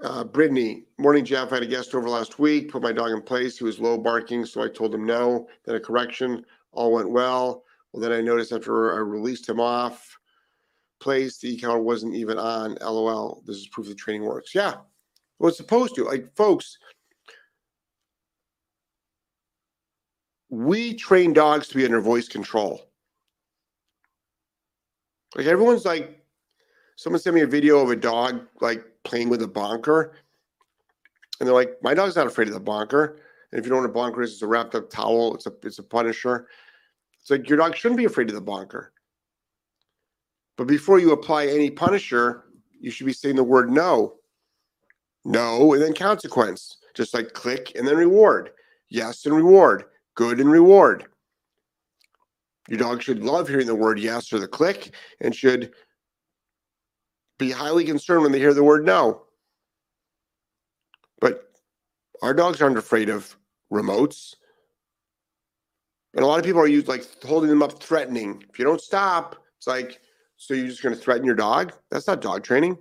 Uh, 0.04 0.24
Brittany, 0.24 0.86
morning, 1.00 1.26
Jeff. 1.26 1.52
I 1.52 1.56
had 1.56 1.64
a 1.64 1.68
guest 1.68 1.96
over 1.96 2.08
last 2.08 2.38
week, 2.38 2.72
put 2.72 2.84
my 2.84 2.92
dog 2.92 3.12
in 3.12 3.22
place. 3.22 3.58
He 3.58 3.64
was 3.64 3.80
low 3.80 3.98
barking, 3.98 4.46
so 4.46 4.62
I 4.62 4.70
told 4.70 4.94
him 4.94 5.06
no. 5.06 5.48
Then 5.66 5.76
a 5.76 5.80
correction. 5.80 6.46
All 6.72 6.94
went 6.94 7.10
well. 7.10 7.64
Well, 7.92 8.02
then 8.02 8.12
I 8.12 8.22
noticed 8.22 8.52
after 8.52 8.94
I 8.94 9.00
released 9.00 9.50
him 9.50 9.60
off 9.60 10.18
place, 11.00 11.40
the 11.40 11.54
e 11.54 11.60
collar 11.60 11.80
wasn't 11.80 12.16
even 12.16 12.38
on. 12.38 12.78
LOL. 12.82 13.42
This 13.46 13.58
is 13.58 13.68
proof 13.68 13.88
the 13.88 13.96
training 13.96 14.24
works. 14.24 14.54
Yeah. 14.54 14.76
Well, 15.40 15.50
it's 15.50 15.58
supposed 15.58 15.96
to. 15.96 16.04
Like, 16.04 16.36
folks, 16.36 16.78
we 20.50 20.94
train 20.94 21.34
dogs 21.34 21.68
to 21.70 21.76
be 21.76 21.86
under 21.86 22.02
voice 22.02 22.28
control. 22.28 22.90
Like, 25.36 25.46
everyone's 25.46 25.86
like, 25.86 26.24
someone 26.96 27.22
sent 27.22 27.36
me 27.36 27.42
a 27.42 27.48
video 27.48 27.80
of 27.80 27.92
a 27.92 27.96
dog 27.96 28.48
like 28.62 28.84
playing 29.04 29.30
with 29.30 29.42
a 29.42 29.48
bonker. 29.48 30.16
And 31.40 31.48
they're 31.48 31.54
like, 31.54 31.78
my 31.84 31.94
dog's 31.94 32.16
not 32.16 32.28
afraid 32.28 32.48
of 32.48 32.54
the 32.54 32.60
bonker. 32.60 33.20
And 33.52 33.60
if 33.60 33.66
you 33.66 33.70
don't 33.70 33.84
know 33.84 33.90
what 33.90 33.92
a 33.92 33.94
bonker 33.94 34.22
is, 34.24 34.34
it's 34.34 34.42
a 34.42 34.48
wrapped 34.48 34.76
up 34.76 34.90
towel. 34.90 35.36
It's 35.36 35.46
a 35.46 35.54
it's 35.64 35.80
a 35.80 35.84
punisher. 35.84 36.48
It's 37.22 37.30
like 37.30 37.48
your 37.48 37.58
dog 37.58 37.76
shouldn't 37.76 37.98
be 37.98 38.06
afraid 38.06 38.30
of 38.30 38.36
the 38.36 38.42
bonker. 38.42 38.94
But 40.58 40.68
before 40.68 41.00
you 41.00 41.12
apply 41.12 41.48
any 41.48 41.70
punisher, 41.70 42.46
you 42.80 42.92
should 42.92 43.06
be 43.06 43.14
saying 43.14 43.36
the 43.36 43.44
word 43.44 43.70
no. 43.72 44.17
No, 45.28 45.74
and 45.74 45.82
then 45.82 45.94
consequence. 45.94 46.78
Just 46.94 47.14
like 47.14 47.34
click 47.34 47.74
and 47.76 47.86
then 47.86 47.98
reward. 47.98 48.52
Yes 48.90 49.26
and 49.26 49.36
reward. 49.36 49.84
Good 50.16 50.40
and 50.40 50.50
reward. 50.50 51.06
Your 52.70 52.80
dog 52.80 53.04
should 53.04 53.22
love 53.22 53.50
hearing 53.50 53.68
the 53.68 53.76
word 53.76 54.00
yes 54.00 54.32
or 54.32 54.40
the 54.40 54.48
click 54.48 54.96
and 55.20 55.36
should 55.36 55.74
be 57.38 57.52
highly 57.52 57.84
concerned 57.84 58.24
when 58.24 58.32
they 58.32 58.40
hear 58.40 58.54
the 58.54 58.64
word 58.64 58.86
no. 58.86 59.24
But 61.20 61.52
our 62.22 62.34
dogs 62.34 62.62
aren't 62.62 62.78
afraid 62.78 63.10
of 63.10 63.36
remotes. 63.72 64.34
And 66.14 66.24
a 66.24 66.28
lot 66.28 66.40
of 66.40 66.46
people 66.46 66.62
are 66.62 66.68
used 66.68 66.88
like 66.88 67.06
holding 67.22 67.50
them 67.50 67.62
up, 67.62 67.84
threatening. 67.84 68.44
If 68.50 68.58
you 68.58 68.64
don't 68.64 68.82
stop, 68.82 69.36
it's 69.58 69.68
like, 69.68 70.00
so 70.38 70.54
you're 70.54 70.68
just 70.68 70.82
going 70.82 70.96
to 70.96 71.02
threaten 71.02 71.26
your 71.26 71.36
dog? 71.36 71.74
That's 71.92 72.08
not 72.08 72.22
dog 72.22 72.44
training. 72.44 72.78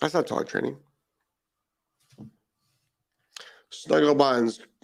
That's 0.00 0.14
not 0.14 0.26
dog 0.26 0.48
training. 0.48 0.76
Snuggle 3.68 4.14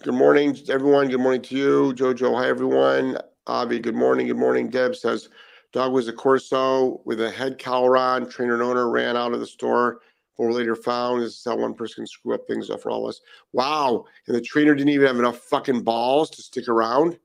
good 0.03 0.13
morning, 0.13 0.57
everyone. 0.69 1.09
Good 1.09 1.19
morning 1.19 1.41
to 1.41 1.57
you. 1.57 1.93
Jojo, 1.95 2.37
hi, 2.37 2.47
everyone. 2.47 3.17
Avi, 3.47 3.79
good 3.79 3.95
morning. 3.95 4.27
Good 4.27 4.37
morning. 4.37 4.69
Deb 4.69 4.95
says, 4.95 5.29
Dog 5.73 5.91
was 5.91 6.07
a 6.07 6.13
Corso 6.13 7.01
with 7.03 7.19
a 7.19 7.31
head 7.31 7.59
collar 7.59 7.97
on. 7.97 8.29
Trainer 8.29 8.53
and 8.53 8.63
owner 8.63 8.89
ran 8.89 9.17
out 9.17 9.33
of 9.33 9.39
the 9.39 9.47
store, 9.47 10.01
but 10.37 10.45
were 10.45 10.53
later 10.53 10.75
found. 10.75 11.21
This 11.21 11.33
is 11.33 11.43
how 11.43 11.57
one 11.57 11.73
person 11.73 11.95
can 11.95 12.07
screw 12.07 12.35
up 12.35 12.47
things 12.47 12.67
for 12.67 12.91
all 12.91 13.05
of 13.05 13.09
us. 13.09 13.21
Wow. 13.53 14.05
And 14.27 14.35
the 14.35 14.41
trainer 14.41 14.75
didn't 14.75 14.93
even 14.93 15.07
have 15.07 15.19
enough 15.19 15.39
fucking 15.39 15.81
balls 15.81 16.29
to 16.31 16.41
stick 16.41 16.67
around? 16.67 17.17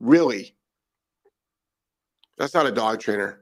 Really? 0.00 0.56
That's 2.36 2.54
not 2.54 2.66
a 2.66 2.72
dog 2.72 3.00
trainer. 3.00 3.41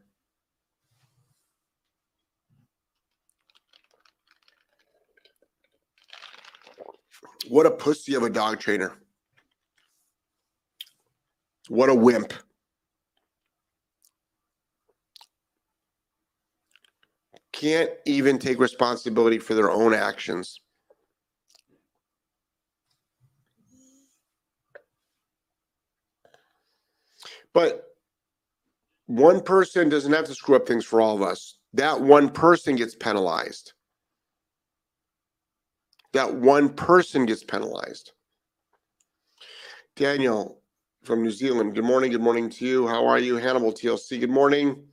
What 7.51 7.67
a 7.67 7.71
pussy 7.71 8.15
of 8.15 8.23
a 8.23 8.31
dog 8.31 8.61
trainer. 8.61 8.93
What 11.69 11.91
a 11.91 11.95
wimp. 11.95 12.33
can't 17.61 17.91
even 18.07 18.39
take 18.39 18.59
responsibility 18.59 19.39
for 19.39 19.55
their 19.55 19.71
own 19.71 19.93
actions. 19.93 20.61
But 27.53 27.85
one 29.07 29.43
person 29.43 29.91
doesn't 29.91 30.13
have 30.13 30.25
to 30.25 30.35
screw 30.35 30.57
up 30.57 30.67
things 30.67 30.87
for 30.87 31.03
all 31.03 31.17
of 31.17 31.23
us. 31.23 31.59
That 31.75 32.01
one 32.01 32.31
person 32.31 32.77
gets 32.77 32.95
penalized. 32.95 33.75
That 36.13 36.35
one 36.35 36.71
person 36.71 37.27
gets 37.27 37.45
penalized. 37.45 38.13
Daniel 39.97 40.61
from 41.05 41.23
New 41.23 41.31
Zealand, 41.31 41.75
good 41.75 41.85
morning. 41.85 42.11
Good 42.11 42.21
morning 42.21 42.51
to 42.51 42.67
you. 42.67 42.87
How 42.87 43.07
are 43.07 43.19
you? 43.19 43.37
Hannibal 43.37 43.73
TLC, 43.73 44.21
good 44.21 44.31
morning. 44.31 44.85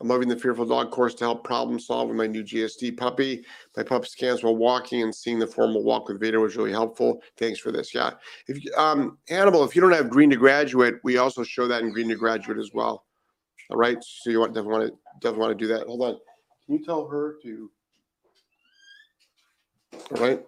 I'm 0.00 0.08
loving 0.08 0.28
the 0.28 0.36
Fearful 0.36 0.66
Dog 0.66 0.92
course 0.92 1.14
to 1.16 1.24
help 1.24 1.42
problem 1.42 1.80
solve 1.80 2.08
with 2.08 2.16
my 2.16 2.26
new 2.26 2.44
GSD 2.44 2.96
puppy. 2.96 3.44
My 3.76 3.82
pup 3.82 4.06
scans 4.06 4.44
while 4.44 4.56
walking 4.56 5.02
and 5.02 5.12
seeing 5.12 5.40
the 5.40 5.46
formal 5.46 5.82
walk 5.82 6.06
with 6.06 6.20
Vader 6.20 6.38
was 6.38 6.56
really 6.56 6.70
helpful. 6.70 7.20
Thanks 7.36 7.58
for 7.58 7.72
this. 7.72 7.92
Yeah. 7.92 8.10
If 8.46 8.62
um 8.76 9.18
Hannibal, 9.28 9.64
if 9.64 9.74
you 9.74 9.82
don't 9.82 9.92
have 9.92 10.10
Green 10.10 10.30
to 10.30 10.36
Graduate, 10.36 10.96
we 11.02 11.16
also 11.16 11.42
show 11.42 11.66
that 11.66 11.82
in 11.82 11.90
Green 11.90 12.08
to 12.08 12.14
Graduate 12.14 12.58
as 12.58 12.70
well. 12.72 13.06
All 13.70 13.76
right. 13.76 13.98
So 14.00 14.30
you 14.30 14.38
want 14.38 14.54
definitely 14.54 14.78
want 14.78 14.92
to 14.92 14.98
definitely 15.20 15.40
want 15.40 15.58
to 15.58 15.64
do 15.64 15.74
that. 15.74 15.86
Hold 15.86 16.02
on. 16.02 16.18
Can 16.66 16.78
you 16.78 16.84
tell 16.84 17.08
her 17.08 17.36
to 17.42 17.70
all 20.14 20.20
right? 20.20 20.44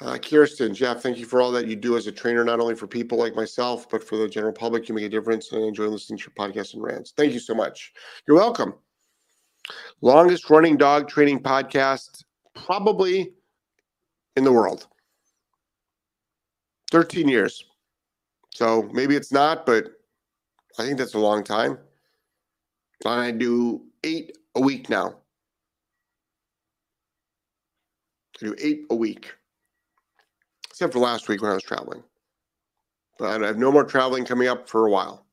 Uh, 0.00 0.16
Kirsten, 0.16 0.72
Jeff, 0.72 1.02
thank 1.02 1.18
you 1.18 1.26
for 1.26 1.40
all 1.40 1.50
that 1.50 1.66
you 1.66 1.74
do 1.74 1.96
as 1.96 2.06
a 2.06 2.12
trainer, 2.12 2.44
not 2.44 2.60
only 2.60 2.76
for 2.76 2.86
people 2.86 3.18
like 3.18 3.34
myself, 3.34 3.90
but 3.90 4.02
for 4.02 4.16
the 4.16 4.28
general 4.28 4.52
public. 4.52 4.88
You 4.88 4.94
make 4.94 5.04
a 5.04 5.08
difference 5.08 5.50
and 5.50 5.64
I 5.64 5.66
enjoy 5.66 5.86
listening 5.86 6.18
to 6.18 6.30
your 6.30 6.48
podcast 6.48 6.74
and 6.74 6.82
rants. 6.82 7.12
Thank 7.16 7.32
you 7.32 7.40
so 7.40 7.52
much. 7.52 7.92
You're 8.26 8.36
welcome. 8.36 8.74
Longest 10.00 10.48
running 10.50 10.76
dog 10.76 11.08
training 11.08 11.40
podcast, 11.40 12.22
probably 12.54 13.32
in 14.36 14.44
the 14.44 14.52
world. 14.52 14.86
13 16.92 17.26
years. 17.26 17.64
So 18.54 18.88
maybe 18.92 19.16
it's 19.16 19.32
not, 19.32 19.66
but 19.66 19.88
I 20.78 20.84
think 20.84 20.96
that's 20.96 21.14
a 21.14 21.18
long 21.18 21.42
time. 21.42 21.76
I 23.04 23.32
do 23.32 23.82
eight 24.04 24.38
a 24.54 24.60
week 24.60 24.88
now. 24.88 25.16
I 28.40 28.46
do 28.46 28.54
eight 28.60 28.86
a 28.90 28.94
week 28.94 29.32
except 30.78 30.92
for 30.92 31.00
last 31.00 31.26
week 31.26 31.42
when 31.42 31.50
I 31.50 31.54
was 31.54 31.64
traveling. 31.64 32.04
But 33.18 33.42
I 33.42 33.46
have 33.48 33.58
no 33.58 33.72
more 33.72 33.82
traveling 33.82 34.24
coming 34.24 34.46
up 34.46 34.68
for 34.68 34.86
a 34.86 34.90
while. 34.90 35.26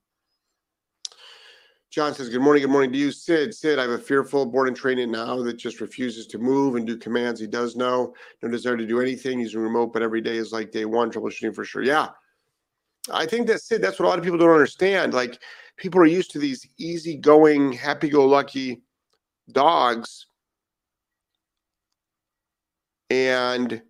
John 1.92 2.16
says, 2.16 2.30
Good 2.30 2.42
morning. 2.42 2.64
Good 2.64 2.72
morning 2.72 2.92
to 2.92 2.98
you, 2.98 3.12
Sid. 3.12 3.54
Sid, 3.54 3.78
I 3.78 3.84
have 3.84 3.92
a 3.92 4.00
fearful 4.00 4.48
board 4.48 4.70
and 4.70 4.76
training 4.76 5.12
now 5.12 5.44
that 5.44 5.58
just 5.58 5.82
refuses 5.82 6.26
to 6.28 6.40
move 6.40 6.78
and 6.78 6.88
do 6.88 6.98
commands 6.98 7.40
he 7.40 7.46
does 7.46 7.76
know. 7.76 8.16
No 8.42 8.50
desire 8.50 8.76
to 8.76 8.88
do 8.88 9.00
anything. 9.00 9.38
He's 9.38 9.56
remote, 9.56 9.94
but 9.94 10.02
every 10.02 10.20
day 10.20 10.38
is 10.38 10.52
like 10.52 10.72
day 10.72 10.86
one, 10.86 11.12
troubleshooting 11.12 11.54
for 11.54 11.64
sure. 11.64 11.84
Yeah. 11.84 12.08
I 13.14 13.28
think 13.28 13.46
that's 13.46 13.68
Sid. 13.68 13.84
That's 13.84 14.00
what 14.00 14.08
a 14.08 14.10
lot 14.10 14.18
of 14.18 14.26
people 14.26 14.40
don't 14.40 14.50
understand. 14.50 15.14
Like 15.14 15.38
people 15.78 16.02
are 16.02 16.08
used 16.08 16.32
to 16.32 16.40
these 16.40 16.68
easygoing, 16.80 17.72
happy 17.72 18.10
go 18.10 18.26
lucky 18.26 18.82
dogs. 19.52 20.26
And 23.12 23.84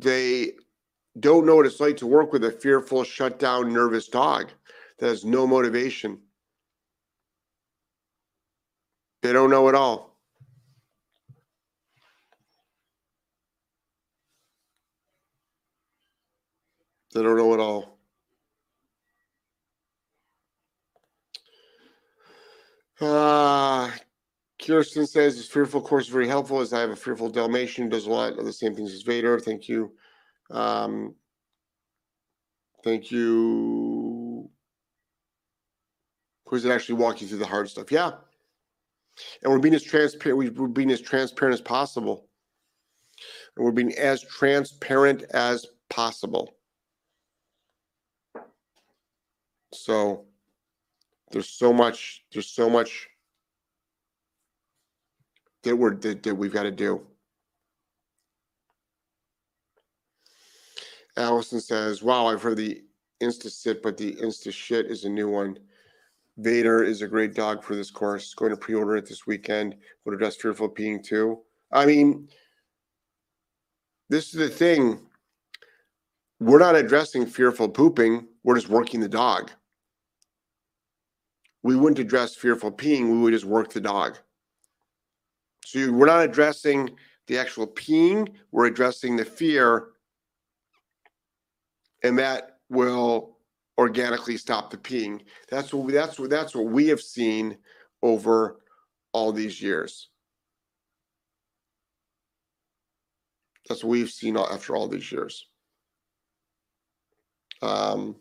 they 0.00 0.52
don't 1.18 1.46
know 1.46 1.56
what 1.56 1.66
it's 1.66 1.80
like 1.80 1.96
to 1.98 2.06
work 2.06 2.32
with 2.32 2.44
a 2.44 2.52
fearful, 2.52 3.04
shut 3.04 3.38
down, 3.38 3.72
nervous 3.72 4.08
dog 4.08 4.50
that 4.98 5.08
has 5.08 5.24
no 5.24 5.46
motivation. 5.46 6.18
They 9.22 9.32
don't 9.32 9.50
know 9.50 9.68
at 9.68 9.74
all. 9.74 10.16
They 17.12 17.22
don't 17.22 17.36
know 17.36 17.54
at 17.54 17.60
all. 17.60 17.98
Uh, 23.00 23.90
Kirsten 24.60 25.06
says 25.06 25.36
his 25.36 25.48
fearful 25.48 25.80
course 25.80 26.06
is 26.06 26.12
very 26.12 26.28
helpful 26.28 26.60
as 26.60 26.72
I 26.72 26.80
have 26.80 26.90
a 26.90 26.96
fearful 26.96 27.30
Dalmatian 27.30 27.84
who 27.84 27.90
does 27.90 28.06
a 28.06 28.10
lot 28.10 28.38
of 28.38 28.44
the 28.44 28.52
same 28.52 28.74
things 28.74 28.92
as 28.92 29.02
Vader. 29.02 29.38
Thank 29.38 29.68
you. 29.68 29.92
Um, 30.50 31.14
thank 32.84 33.10
you. 33.10 34.50
Who's 36.46 36.64
it 36.64 36.72
actually 36.72 36.96
walk 36.96 37.22
you 37.22 37.28
through 37.28 37.38
the 37.38 37.46
hard 37.46 37.68
stuff? 37.68 37.90
Yeah. 37.90 38.12
And 39.42 39.52
we're 39.52 39.58
being 39.58 39.74
as 39.74 39.82
transparent, 39.82 40.58
we're 40.58 40.68
being 40.68 40.90
as 40.90 41.00
transparent 41.00 41.54
as 41.54 41.60
possible. 41.60 42.26
And 43.56 43.64
we're 43.64 43.72
being 43.72 43.94
as 43.96 44.22
transparent 44.22 45.22
as 45.32 45.66
possible. 45.88 46.54
So 49.72 50.24
there's 51.30 51.48
so 51.48 51.72
much, 51.72 52.24
there's 52.32 52.48
so 52.48 52.68
much 52.68 53.08
that 55.62 55.76
we're 55.76 55.96
that, 55.96 56.22
that 56.22 56.34
we've 56.34 56.52
got 56.52 56.64
to 56.64 56.70
do. 56.70 57.02
Allison 61.16 61.60
says, 61.60 62.02
"Wow, 62.02 62.26
I've 62.26 62.42
heard 62.42 62.56
the 62.56 62.82
Insta 63.22 63.50
sit, 63.50 63.82
but 63.82 63.96
the 63.96 64.14
Insta 64.16 64.52
shit 64.52 64.86
is 64.86 65.04
a 65.04 65.08
new 65.08 65.28
one." 65.28 65.58
Vader 66.38 66.82
is 66.82 67.02
a 67.02 67.08
great 67.08 67.34
dog 67.34 67.62
for 67.62 67.74
this 67.74 67.90
course. 67.90 68.32
Going 68.32 68.50
to 68.50 68.56
pre-order 68.56 68.96
it 68.96 69.06
this 69.06 69.26
weekend. 69.26 69.76
Would 70.04 70.14
address 70.14 70.36
fearful 70.36 70.70
peeing 70.70 71.04
too. 71.04 71.40
I 71.70 71.84
mean, 71.84 72.28
this 74.08 74.32
is 74.32 74.40
the 74.40 74.48
thing. 74.48 75.00
We're 76.40 76.58
not 76.58 76.76
addressing 76.76 77.26
fearful 77.26 77.68
pooping. 77.68 78.26
We're 78.42 78.54
just 78.54 78.70
working 78.70 79.00
the 79.00 79.08
dog. 79.08 79.50
We 81.62 81.76
wouldn't 81.76 81.98
address 81.98 82.34
fearful 82.34 82.72
peeing. 82.72 83.10
We 83.10 83.18
would 83.18 83.34
just 83.34 83.44
work 83.44 83.70
the 83.70 83.80
dog. 83.80 84.18
So 85.64 85.92
we're 85.92 86.06
not 86.06 86.24
addressing 86.24 86.90
the 87.26 87.38
actual 87.38 87.66
peeing. 87.66 88.28
We're 88.50 88.66
addressing 88.66 89.16
the 89.16 89.24
fear 89.24 89.90
and 92.02 92.18
that 92.18 92.58
will 92.68 93.36
organically 93.78 94.36
stop 94.36 94.70
the 94.70 94.76
peeing. 94.76 95.22
That's 95.50 95.72
what 95.72 95.86
we, 95.86 95.92
that's 95.92 96.18
what 96.18 96.30
that's 96.30 96.54
what 96.54 96.66
we 96.66 96.88
have 96.88 97.00
seen 97.00 97.56
over 98.02 98.60
all 99.12 99.32
these 99.32 99.60
years. 99.60 100.08
That's 103.68 103.84
what 103.84 103.90
we've 103.90 104.10
seen 104.10 104.36
after 104.36 104.74
all 104.74 104.88
these 104.88 105.10
years. 105.12 105.46
Um, 107.62 108.16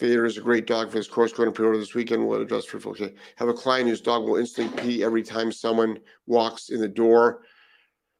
Vader 0.00 0.24
is 0.24 0.38
a 0.38 0.40
great 0.40 0.66
dog 0.66 0.90
for 0.90 0.96
his 0.96 1.06
course 1.06 1.30
going 1.32 1.48
to 1.48 1.52
pre-order 1.52 1.78
this 1.78 1.94
weekend. 1.94 2.26
Will 2.26 2.40
adjust 2.40 2.70
for 2.70 2.78
okay. 2.88 3.14
Have 3.36 3.48
a 3.48 3.54
client 3.54 3.88
whose 3.88 4.00
dog 4.00 4.24
will 4.24 4.36
instantly 4.36 4.82
pee 4.82 5.04
every 5.04 5.22
time 5.22 5.52
someone 5.52 5.98
walks 6.26 6.70
in 6.70 6.80
the 6.80 6.88
door 6.88 7.42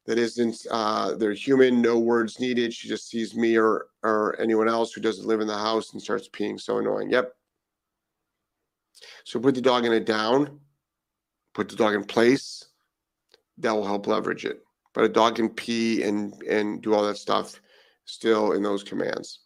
that 0.07 0.19
isn't 0.19 0.67
uh, 0.71 1.15
they're 1.15 1.33
human, 1.33 1.81
no 1.81 1.99
words 1.99 2.39
needed. 2.39 2.75
She 2.75 2.87
just 2.87 3.09
sees 3.09 3.35
me 3.35 3.57
or 3.57 3.87
or 4.03 4.39
anyone 4.39 4.69
else 4.69 4.93
who 4.93 5.01
doesn't 5.01 5.27
live 5.27 5.41
in 5.41 5.47
the 5.47 5.57
house 5.57 5.95
and 5.95 6.03
starts 6.03 6.29
peeing. 6.29 6.61
So 6.61 6.79
annoying. 6.79 7.11
Yep. 7.11 7.33
So 9.25 9.41
put 9.41 9.55
the 9.55 9.63
dog 9.63 9.87
in 9.87 9.93
a 9.95 10.01
down, 10.01 10.61
put 11.55 11.71
the 11.71 11.77
dog 11.77 11.95
in 11.95 12.05
place. 12.05 12.67
That 13.57 13.73
will 13.73 13.87
help 13.87 14.07
leverage 14.07 14.45
it. 14.45 14.63
But 14.93 15.05
a 15.05 15.09
dog 15.09 15.37
can 15.37 15.49
pee 15.49 16.03
and 16.03 16.35
and 16.43 16.83
do 16.83 16.93
all 16.93 17.07
that 17.07 17.17
stuff 17.17 17.59
still 18.05 18.53
in 18.53 18.63
those 18.63 18.83
commands. 18.83 19.41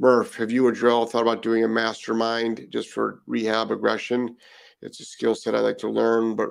Murph, 0.00 0.34
have 0.36 0.50
you 0.50 0.66
or 0.66 0.72
Drill 0.72 1.06
thought 1.06 1.22
about 1.22 1.42
doing 1.42 1.64
a 1.64 1.68
mastermind 1.68 2.66
just 2.70 2.88
for 2.88 3.22
rehab 3.26 3.70
aggression? 3.70 4.36
It's 4.82 5.00
a 5.00 5.04
skill 5.04 5.34
set 5.34 5.54
I 5.54 5.60
like 5.60 5.78
to 5.78 5.88
learn, 5.88 6.34
but 6.34 6.50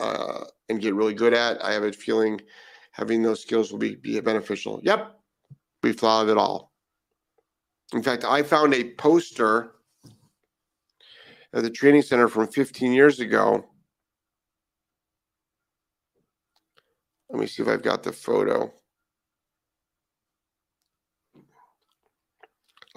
uh, 0.00 0.44
and 0.68 0.80
get 0.80 0.94
really 0.94 1.14
good 1.14 1.34
at. 1.34 1.62
I 1.62 1.72
have 1.72 1.84
a 1.84 1.92
feeling 1.92 2.40
having 2.92 3.22
those 3.22 3.42
skills 3.42 3.70
will 3.70 3.78
be, 3.78 3.94
be 3.96 4.18
beneficial. 4.20 4.80
Yep, 4.82 5.20
we 5.82 5.92
thought 5.92 6.22
of 6.22 6.30
it 6.30 6.38
all. 6.38 6.72
In 7.92 8.02
fact, 8.02 8.24
I 8.24 8.42
found 8.42 8.74
a 8.74 8.92
poster 8.94 9.72
at 11.52 11.62
the 11.62 11.70
training 11.70 12.02
center 12.02 12.28
from 12.28 12.48
15 12.48 12.92
years 12.92 13.20
ago. 13.20 13.64
Let 17.30 17.40
me 17.40 17.46
see 17.46 17.62
if 17.62 17.68
I've 17.68 17.82
got 17.82 18.02
the 18.02 18.12
photo 18.12 18.72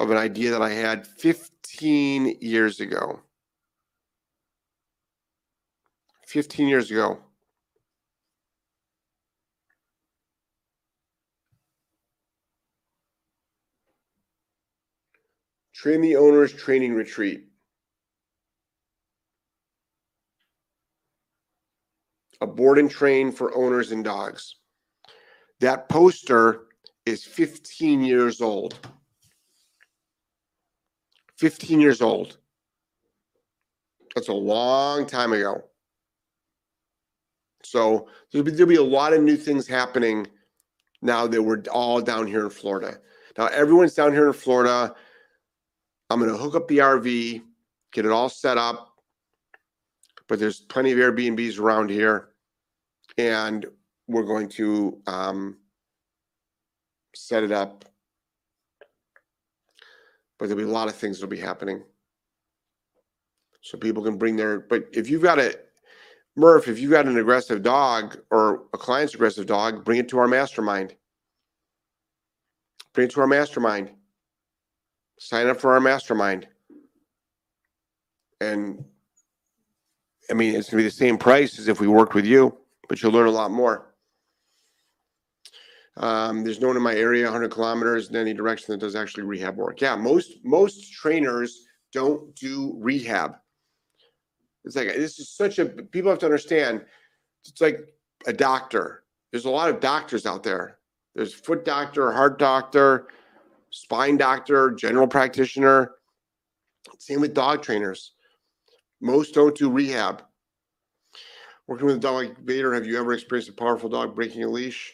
of 0.02 0.10
an 0.10 0.18
idea 0.18 0.50
that 0.50 0.64
I 0.64 0.72
had 0.72 1.06
15 1.06 2.38
years 2.42 2.80
ago. 2.80 3.20
15 6.26 6.68
years 6.68 6.90
ago. 6.90 7.20
Train 15.74 16.02
the 16.02 16.16
Owners 16.16 16.54
Training 16.54 16.94
Retreat. 16.94 17.46
A 22.40 22.48
board 22.48 22.80
and 22.80 22.90
train 22.90 23.32
for 23.32 23.56
owners 23.56 23.92
and 23.92 24.04
dogs. 24.04 24.56
That 25.60 25.90
poster 25.90 26.64
is 27.06 27.24
15 27.24 28.04
years 28.04 28.42
old. 28.42 28.76
15 31.42 31.82
years 31.82 32.04
old. 32.04 32.38
That's 34.14 34.28
a 34.28 34.34
long 34.34 35.08
time 35.08 35.34
ago. 35.34 35.64
So 37.64 38.10
there'll 38.32 38.46
be, 38.46 38.52
there'll 38.52 38.70
be 38.70 38.76
a 38.76 38.84
lot 38.84 39.14
of 39.14 39.24
new 39.24 39.36
things 39.36 39.66
happening 39.66 40.28
now 41.02 41.26
that 41.26 41.42
we're 41.42 41.64
all 41.72 42.00
down 42.00 42.28
here 42.28 42.44
in 42.44 42.52
Florida. 42.52 43.00
Now 43.40 43.48
everyone's 43.48 43.96
down 43.96 44.14
here 44.14 44.28
in 44.28 44.34
Florida. 44.34 44.94
I'm 46.12 46.20
going 46.20 46.32
to 46.32 46.38
hook 46.38 46.54
up 46.54 46.68
the 46.68 46.78
RV, 46.78 47.42
get 47.92 48.06
it 48.06 48.12
all 48.12 48.30
set 48.30 48.60
up. 48.60 48.90
But 50.28 50.38
there's 50.38 50.60
plenty 50.60 50.92
of 50.92 51.00
Airbnbs 51.00 51.60
around 51.60 51.90
here, 51.90 52.30
and 53.18 53.66
we're 54.08 54.24
going 54.24 54.48
to 54.50 55.02
um, 55.08 55.58
set 57.16 57.44
it 57.44 57.52
up. 57.52 57.86
But 60.42 60.50
there'll 60.50 60.64
be 60.64 60.68
a 60.68 60.74
lot 60.74 60.88
of 60.88 60.96
things 60.96 61.20
that'll 61.20 61.30
be 61.30 61.38
happening, 61.38 61.84
so 63.62 63.78
people 63.78 64.02
can 64.02 64.18
bring 64.18 64.36
their. 64.36 64.60
But 64.60 64.88
if 64.92 65.08
you've 65.08 65.22
got 65.22 65.38
a 65.38 65.56
Murph, 66.36 66.68
if 66.68 66.80
you've 66.80 66.90
got 66.90 67.06
an 67.06 67.16
aggressive 67.20 67.62
dog 67.62 68.18
or 68.32 68.64
a 68.74 68.78
client's 68.80 69.14
aggressive 69.14 69.46
dog, 69.46 69.86
bring 69.86 70.00
it 70.00 70.10
to 70.10 70.18
our 70.18 70.28
mastermind. 70.28 70.96
Bring 72.94 73.06
it 73.06 73.12
to 73.12 73.22
our 73.22 73.28
mastermind. 73.28 73.92
Sign 75.20 75.46
up 75.46 75.62
for 75.62 75.76
our 75.76 75.80
mastermind. 75.80 76.48
And 78.40 78.84
I 80.32 80.34
mean, 80.34 80.56
it's 80.56 80.72
going 80.72 80.80
to 80.80 80.84
be 80.86 80.90
the 80.90 80.90
same 80.90 81.20
price 81.20 81.60
as 81.60 81.68
if 81.68 81.80
we 81.80 81.88
worked 81.88 82.16
with 82.16 82.26
you, 82.26 82.58
but 82.90 83.04
you'll 83.04 83.12
learn 83.12 83.28
a 83.28 83.32
lot 83.32 83.52
more. 83.52 83.91
Um, 85.98 86.44
there's 86.44 86.62
no 86.62 86.68
one 86.68 86.78
in 86.78 86.84
my 86.84 86.96
area 86.96 87.26
100 87.26 87.52
kilometers 87.52 88.10
in 88.10 88.16
any 88.16 88.34
direction 88.34 88.72
that 88.72 88.80
does 88.80 88.96
actually 88.96 89.24
rehab 89.24 89.58
work. 89.58 89.82
Yeah, 89.82 89.96
most 89.96 90.38
most 90.44 90.94
trainers 90.94 91.68
don't 91.92 92.34
do 92.36 92.76
rehab. 92.80 93.36
It's 94.64 94.76
like 94.76 94.88
this 94.88 95.20
is 95.20 95.30
such 95.30 95.60
a 95.60 95.66
people 95.66 96.10
have 96.10 96.20
to 96.20 96.26
understand. 96.26 96.86
It's 97.46 97.62
like 97.62 97.80
a 98.28 98.34
doctor. 98.34 99.04
There's 99.32 99.46
a 99.46 99.50
lot 99.50 99.70
of 99.70 99.80
doctors 99.80 100.26
out 100.26 100.44
there. 100.44 100.78
There's 101.16 101.34
foot 101.34 101.66
doctor, 101.66 102.12
heart 102.12 102.40
doctor, 102.40 103.08
spine 103.70 104.18
doctor, 104.18 104.72
general 104.72 105.08
practitioner. 105.08 105.94
Same 107.00 107.22
with 107.22 107.34
dog 107.34 107.62
trainers. 107.62 108.14
Most 109.02 109.34
don't 109.34 109.58
do 109.58 109.70
rehab. 109.70 110.24
Working 111.68 111.88
with 111.88 111.96
a 111.98 112.00
dog 112.00 112.16
like 112.16 112.38
Vader, 112.40 112.74
have 112.74 112.86
you 112.86 113.00
ever 113.00 113.14
experienced 113.14 113.50
a 113.50 113.54
powerful 113.54 113.90
dog 113.90 114.16
breaking 114.16 114.44
a 114.44 114.48
leash? 114.48 114.94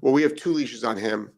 Well, 0.00 0.12
we 0.12 0.22
have 0.22 0.36
two 0.36 0.52
leashes 0.52 0.84
on 0.84 0.96
him. 0.96 1.30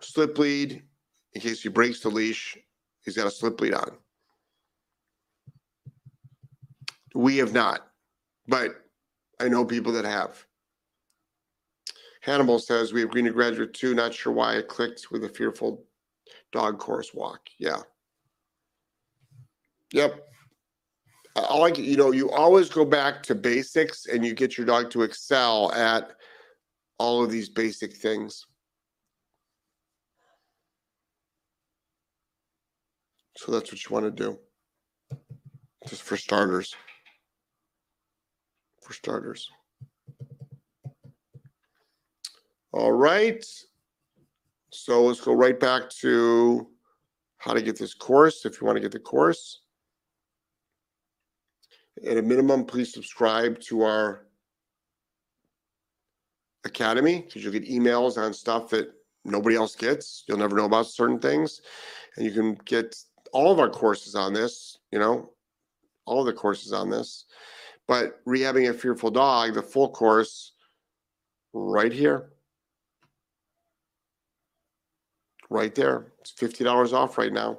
Slip 0.00 0.38
lead, 0.38 0.82
in 1.34 1.40
case 1.40 1.62
he 1.62 1.68
breaks 1.68 2.00
the 2.00 2.08
leash, 2.08 2.58
he's 3.04 3.16
got 3.16 3.26
a 3.26 3.30
slip 3.30 3.60
lead 3.60 3.74
on. 3.74 3.92
We 7.14 7.36
have 7.38 7.52
not, 7.52 7.88
but 8.48 8.84
I 9.40 9.48
know 9.48 9.64
people 9.64 9.92
that 9.92 10.04
have. 10.04 10.44
Hannibal 12.22 12.58
says 12.58 12.92
we 12.92 13.00
have 13.00 13.10
Green 13.10 13.24
to 13.24 13.30
Graduate 13.30 13.72
too. 13.72 13.94
Not 13.94 14.14
sure 14.14 14.32
why 14.32 14.56
it 14.56 14.68
clicked 14.68 15.10
with 15.10 15.24
a 15.24 15.28
fearful 15.28 15.84
dog 16.52 16.78
course 16.78 17.14
walk. 17.14 17.48
Yeah. 17.58 17.80
Yep. 19.92 20.29
I 21.36 21.56
like 21.56 21.78
you 21.78 21.96
know 21.96 22.12
you 22.12 22.30
always 22.30 22.68
go 22.68 22.84
back 22.84 23.22
to 23.24 23.34
basics 23.34 24.06
and 24.06 24.24
you 24.24 24.34
get 24.34 24.58
your 24.58 24.66
dog 24.66 24.90
to 24.90 25.02
excel 25.02 25.72
at 25.72 26.12
all 26.98 27.22
of 27.22 27.30
these 27.30 27.48
basic 27.48 27.96
things. 27.96 28.46
So 33.36 33.52
that's 33.52 33.72
what 33.72 33.82
you 33.82 33.94
want 33.94 34.04
to 34.04 34.24
do. 34.24 34.38
Just 35.88 36.02
for 36.02 36.16
starters. 36.16 36.74
For 38.82 38.92
starters. 38.92 39.48
All 42.72 42.92
right. 42.92 43.44
So 44.70 45.04
let's 45.04 45.20
go 45.20 45.32
right 45.32 45.58
back 45.58 45.88
to 46.00 46.68
how 47.38 47.54
to 47.54 47.62
get 47.62 47.78
this 47.78 47.94
course 47.94 48.44
if 48.44 48.60
you 48.60 48.66
want 48.66 48.76
to 48.76 48.82
get 48.82 48.92
the 48.92 48.98
course. 48.98 49.62
At 52.06 52.16
a 52.16 52.22
minimum, 52.22 52.64
please 52.64 52.92
subscribe 52.92 53.60
to 53.60 53.82
our 53.82 54.26
academy 56.64 57.22
because 57.22 57.42
you'll 57.42 57.52
get 57.52 57.68
emails 57.68 58.16
on 58.16 58.32
stuff 58.32 58.70
that 58.70 58.92
nobody 59.24 59.56
else 59.56 59.76
gets. 59.76 60.24
You'll 60.26 60.38
never 60.38 60.56
know 60.56 60.64
about 60.64 60.86
certain 60.86 61.18
things. 61.18 61.60
And 62.16 62.24
you 62.24 62.32
can 62.32 62.54
get 62.64 62.96
all 63.32 63.52
of 63.52 63.60
our 63.60 63.68
courses 63.68 64.14
on 64.14 64.32
this, 64.32 64.78
you 64.90 64.98
know, 64.98 65.30
all 66.06 66.20
of 66.20 66.26
the 66.26 66.32
courses 66.32 66.72
on 66.72 66.90
this. 66.90 67.26
But 67.86 68.24
rehabbing 68.24 68.70
a 68.70 68.74
fearful 68.74 69.10
dog, 69.10 69.54
the 69.54 69.62
full 69.62 69.90
course, 69.90 70.52
right 71.52 71.92
here. 71.92 72.30
Right 75.48 75.74
there. 75.74 76.12
It's 76.20 76.32
$50 76.32 76.92
off 76.92 77.18
right 77.18 77.32
now. 77.32 77.58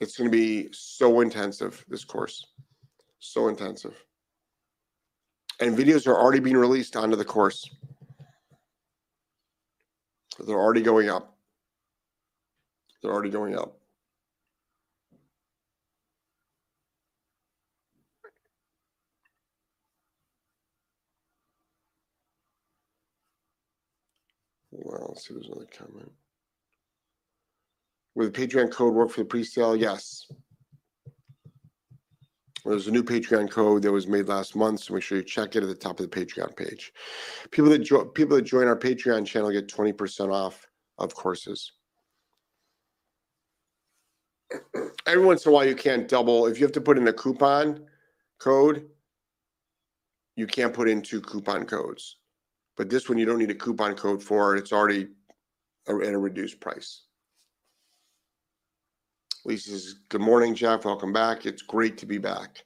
It's 0.00 0.16
going 0.16 0.30
to 0.30 0.36
be 0.36 0.68
so 0.72 1.20
intensive, 1.20 1.84
this 1.88 2.04
course. 2.04 2.44
So 3.18 3.48
intensive. 3.48 4.04
And 5.60 5.76
videos 5.76 6.06
are 6.06 6.16
already 6.16 6.38
being 6.38 6.56
released 6.56 6.96
onto 6.96 7.16
the 7.16 7.24
course. 7.24 7.68
They're 10.46 10.56
already 10.56 10.82
going 10.82 11.08
up. 11.08 11.36
They're 13.02 13.12
already 13.12 13.30
going 13.30 13.56
up. 13.56 13.74
Well, 24.70 25.06
let's 25.08 25.26
see 25.26 25.34
there's 25.34 25.46
another 25.46 25.66
comment. 25.76 26.12
Will 28.18 28.28
the 28.28 28.32
Patreon 28.32 28.72
code 28.72 28.94
work 28.94 29.10
for 29.10 29.20
the 29.20 29.26
pre-sale? 29.26 29.76
Yes. 29.76 30.26
There's 32.64 32.88
a 32.88 32.90
new 32.90 33.04
Patreon 33.04 33.48
code 33.48 33.82
that 33.82 33.92
was 33.92 34.08
made 34.08 34.26
last 34.26 34.56
month, 34.56 34.80
so 34.80 34.94
make 34.94 35.04
sure 35.04 35.18
you 35.18 35.24
check 35.24 35.54
it 35.54 35.62
at 35.62 35.68
the 35.68 35.74
top 35.76 36.00
of 36.00 36.10
the 36.10 36.26
Patreon 36.26 36.56
page. 36.56 36.92
People 37.52 37.70
that 37.70 37.78
jo- 37.78 38.06
people 38.06 38.34
that 38.34 38.42
join 38.42 38.66
our 38.66 38.76
Patreon 38.76 39.24
channel 39.24 39.52
get 39.52 39.68
20% 39.68 40.32
off 40.32 40.66
of 40.98 41.14
courses 41.14 41.70
every 45.06 45.24
once 45.24 45.46
in 45.46 45.50
a 45.50 45.54
while 45.54 45.64
you 45.64 45.76
can't 45.76 46.08
double 46.08 46.46
if 46.46 46.58
you 46.58 46.64
have 46.64 46.72
to 46.72 46.80
put 46.80 46.98
in 46.98 47.06
a 47.06 47.12
coupon 47.12 47.86
code 48.40 48.88
you 50.34 50.46
can't 50.46 50.72
put 50.72 50.88
in 50.88 51.02
two 51.02 51.20
coupon 51.20 51.64
codes 51.66 52.16
but 52.76 52.88
this 52.88 53.08
one 53.08 53.18
you 53.18 53.26
don't 53.26 53.38
need 53.38 53.50
a 53.50 53.54
coupon 53.54 53.94
code 53.94 54.22
for 54.22 54.56
it's 54.56 54.72
already 54.72 55.06
at 55.86 55.94
a 55.94 56.18
reduced 56.18 56.58
price 56.60 57.02
lisa 59.48 59.70
says 59.70 59.94
good 60.10 60.20
morning 60.20 60.54
jeff 60.54 60.84
welcome 60.84 61.12
back 61.12 61.46
it's 61.46 61.62
great 61.62 61.98
to 61.98 62.06
be 62.06 62.18
back 62.18 62.62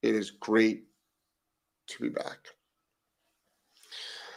it 0.00 0.14
is 0.14 0.30
great 0.30 0.84
to 1.88 2.00
be 2.00 2.08
back 2.08 2.38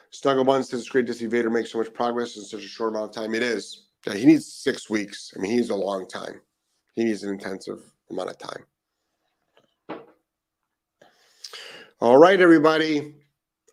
Snuggle 0.10 0.46
Bun 0.46 0.63
says 0.63 0.80
it's 0.80 0.89
great 0.89 1.06
to 1.08 1.13
see 1.13 1.26
Vader 1.26 1.50
make 1.50 1.68
so 1.68 1.78
much 1.78 1.94
progress 1.94 2.38
in 2.38 2.44
such 2.44 2.63
a 2.63 2.68
short 2.68 2.94
amount 2.94 3.10
of 3.10 3.15
time. 3.22 3.36
It 3.36 3.44
is. 3.44 3.88
Yeah, 4.08 4.13
he 4.13 4.26
needs 4.26 4.46
six 4.46 4.89
weeks. 4.89 5.34
I 5.36 5.39
mean, 5.39 5.52
he 5.52 5.58
needs 5.58 5.72
a 5.72 5.76
long 5.76 6.08
time. 6.08 6.39
He 6.96 7.04
needs 7.04 7.24
an 7.24 7.32
intensive 7.32 7.84
amount 8.10 8.30
of 8.30 8.38
time. 8.38 10.00
All 12.00 12.18
right, 12.18 12.39
everybody. 12.39 13.13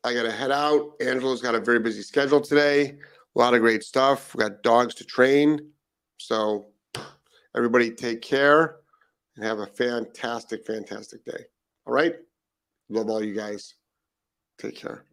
I 0.02 0.14
got 0.14 0.24
to 0.24 0.32
head 0.32 0.50
out. 0.50 0.94
Angela's 1.00 1.40
got 1.40 1.54
a 1.54 1.60
very 1.60 1.78
busy 1.78 2.02
schedule 2.02 2.40
today. 2.40 2.96
A 3.36 3.38
lot 3.38 3.54
of 3.54 3.60
great 3.60 3.84
stuff. 3.84 4.34
We 4.34 4.42
got 4.42 4.64
dogs 4.64 4.96
to 4.96 5.04
train. 5.04 5.70
So, 6.18 6.71
everybody 7.56 7.90
take 7.90 8.22
care 8.22 8.76
and 9.36 9.44
have 9.44 9.58
a 9.58 9.66
fantastic, 9.66 10.66
fantastic 10.66 11.24
day. 11.24 11.44
All 11.86 11.94
right. 11.94 12.14
Love 12.88 13.08
all 13.08 13.22
you 13.22 13.34
guys. 13.34 13.74
Take 14.58 14.76
care. 14.76 15.04